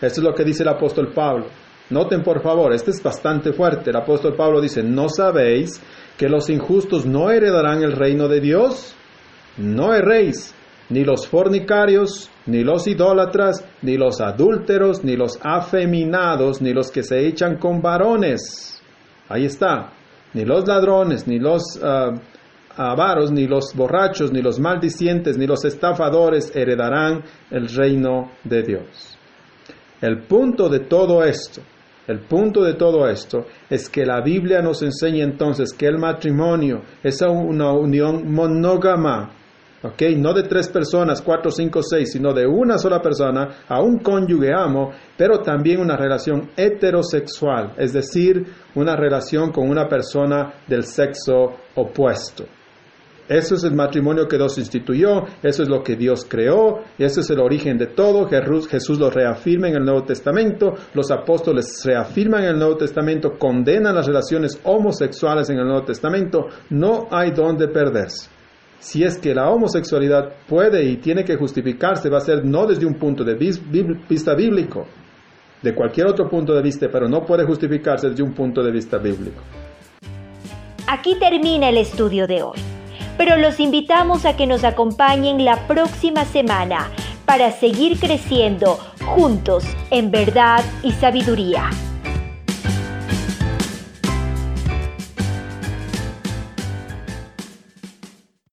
Esto 0.00 0.20
es 0.20 0.24
lo 0.24 0.34
que 0.34 0.44
dice 0.44 0.62
el 0.62 0.70
apóstol 0.70 1.12
Pablo. 1.14 1.46
Noten 1.92 2.22
por 2.22 2.42
favor, 2.42 2.72
este 2.72 2.90
es 2.90 3.02
bastante 3.02 3.52
fuerte. 3.52 3.90
El 3.90 3.96
apóstol 3.96 4.34
Pablo 4.34 4.62
dice, 4.62 4.82
¿no 4.82 5.10
sabéis 5.10 5.78
que 6.16 6.26
los 6.26 6.48
injustos 6.48 7.04
no 7.04 7.30
heredarán 7.30 7.82
el 7.82 7.92
reino 7.92 8.28
de 8.28 8.40
Dios? 8.40 8.94
No 9.58 9.92
erréis, 9.92 10.54
ni 10.88 11.04
los 11.04 11.28
fornicarios, 11.28 12.30
ni 12.46 12.64
los 12.64 12.86
idólatras, 12.86 13.62
ni 13.82 13.98
los 13.98 14.22
adúlteros, 14.22 15.04
ni 15.04 15.16
los 15.16 15.38
afeminados, 15.42 16.62
ni 16.62 16.72
los 16.72 16.90
que 16.90 17.02
se 17.02 17.26
echan 17.26 17.58
con 17.58 17.82
varones. 17.82 18.82
Ahí 19.28 19.44
está. 19.44 19.92
Ni 20.32 20.46
los 20.46 20.66
ladrones, 20.66 21.26
ni 21.26 21.38
los 21.38 21.76
uh, 21.76 22.18
avaros, 22.74 23.30
ni 23.30 23.46
los 23.46 23.74
borrachos, 23.74 24.32
ni 24.32 24.40
los 24.40 24.58
maldicientes, 24.58 25.36
ni 25.36 25.46
los 25.46 25.62
estafadores 25.66 26.56
heredarán 26.56 27.22
el 27.50 27.68
reino 27.68 28.30
de 28.44 28.62
Dios. 28.62 29.18
El 30.00 30.22
punto 30.22 30.70
de 30.70 30.80
todo 30.80 31.22
esto 31.22 31.60
el 32.08 32.20
punto 32.20 32.62
de 32.62 32.74
todo 32.74 33.08
esto 33.08 33.46
es 33.70 33.88
que 33.88 34.04
la 34.04 34.20
Biblia 34.20 34.60
nos 34.60 34.82
enseña 34.82 35.22
entonces 35.22 35.72
que 35.72 35.86
el 35.86 35.98
matrimonio 35.98 36.82
es 37.02 37.20
una 37.22 37.72
unión 37.72 38.32
monógama. 38.32 39.30
No 40.16 40.32
de 40.32 40.44
tres 40.44 40.68
personas, 40.68 41.20
cuatro, 41.22 41.50
cinco, 41.50 41.82
seis, 41.82 42.12
sino 42.12 42.32
de 42.32 42.46
una 42.46 42.78
sola 42.78 43.02
persona, 43.02 43.64
a 43.68 43.82
un 43.82 43.98
cónyuge 43.98 44.52
amo, 44.54 44.92
pero 45.16 45.40
también 45.40 45.80
una 45.80 45.96
relación 45.96 46.50
heterosexual, 46.56 47.74
es 47.76 47.92
decir, 47.92 48.46
una 48.76 48.94
relación 48.94 49.50
con 49.50 49.68
una 49.68 49.88
persona 49.88 50.54
del 50.68 50.84
sexo 50.84 51.56
opuesto. 51.74 52.44
Eso 53.32 53.54
es 53.54 53.64
el 53.64 53.74
matrimonio 53.74 54.28
que 54.28 54.36
Dios 54.36 54.58
instituyó, 54.58 55.24
eso 55.42 55.62
es 55.62 55.68
lo 55.70 55.82
que 55.82 55.96
Dios 55.96 56.26
creó, 56.28 56.80
ese 56.98 57.20
es 57.20 57.30
el 57.30 57.40
origen 57.40 57.78
de 57.78 57.86
todo. 57.86 58.28
Jesús, 58.28 58.68
Jesús 58.68 58.98
lo 58.98 59.08
reafirma 59.08 59.68
en 59.68 59.76
el 59.76 59.84
Nuevo 59.84 60.04
Testamento, 60.04 60.74
los 60.92 61.10
apóstoles 61.10 61.82
reafirman 61.82 62.42
en 62.42 62.50
el 62.50 62.58
Nuevo 62.58 62.76
Testamento, 62.76 63.38
condenan 63.38 63.94
las 63.94 64.06
relaciones 64.06 64.60
homosexuales 64.64 65.48
en 65.48 65.58
el 65.58 65.64
Nuevo 65.64 65.82
Testamento. 65.82 66.48
No 66.68 67.08
hay 67.10 67.30
donde 67.30 67.68
perderse. 67.68 68.28
Si 68.78 69.02
es 69.02 69.16
que 69.16 69.34
la 69.34 69.48
homosexualidad 69.48 70.34
puede 70.46 70.84
y 70.84 70.98
tiene 70.98 71.24
que 71.24 71.36
justificarse, 71.36 72.10
va 72.10 72.18
a 72.18 72.20
ser 72.20 72.44
no 72.44 72.66
desde 72.66 72.84
un 72.84 72.98
punto 72.98 73.24
de 73.24 73.34
vista 73.34 74.34
bíblico, 74.34 74.86
de 75.62 75.74
cualquier 75.74 76.08
otro 76.08 76.28
punto 76.28 76.52
de 76.52 76.60
vista, 76.60 76.88
pero 76.92 77.08
no 77.08 77.24
puede 77.24 77.46
justificarse 77.46 78.10
desde 78.10 78.22
un 78.22 78.34
punto 78.34 78.62
de 78.62 78.70
vista 78.70 78.98
bíblico. 78.98 79.40
Aquí 80.88 81.16
termina 81.18 81.70
el 81.70 81.78
estudio 81.78 82.26
de 82.26 82.42
hoy, 82.42 82.58
pero 83.16 83.36
los 83.36 83.60
invitamos 83.60 84.24
a 84.24 84.36
que 84.36 84.46
nos 84.46 84.64
acompañen 84.64 85.44
la 85.44 85.66
próxima 85.66 86.24
semana 86.24 86.90
para 87.24 87.50
seguir 87.52 87.98
creciendo 87.98 88.78
juntos 89.04 89.64
en 89.90 90.10
verdad 90.10 90.64
y 90.82 90.92
sabiduría. 90.92 91.70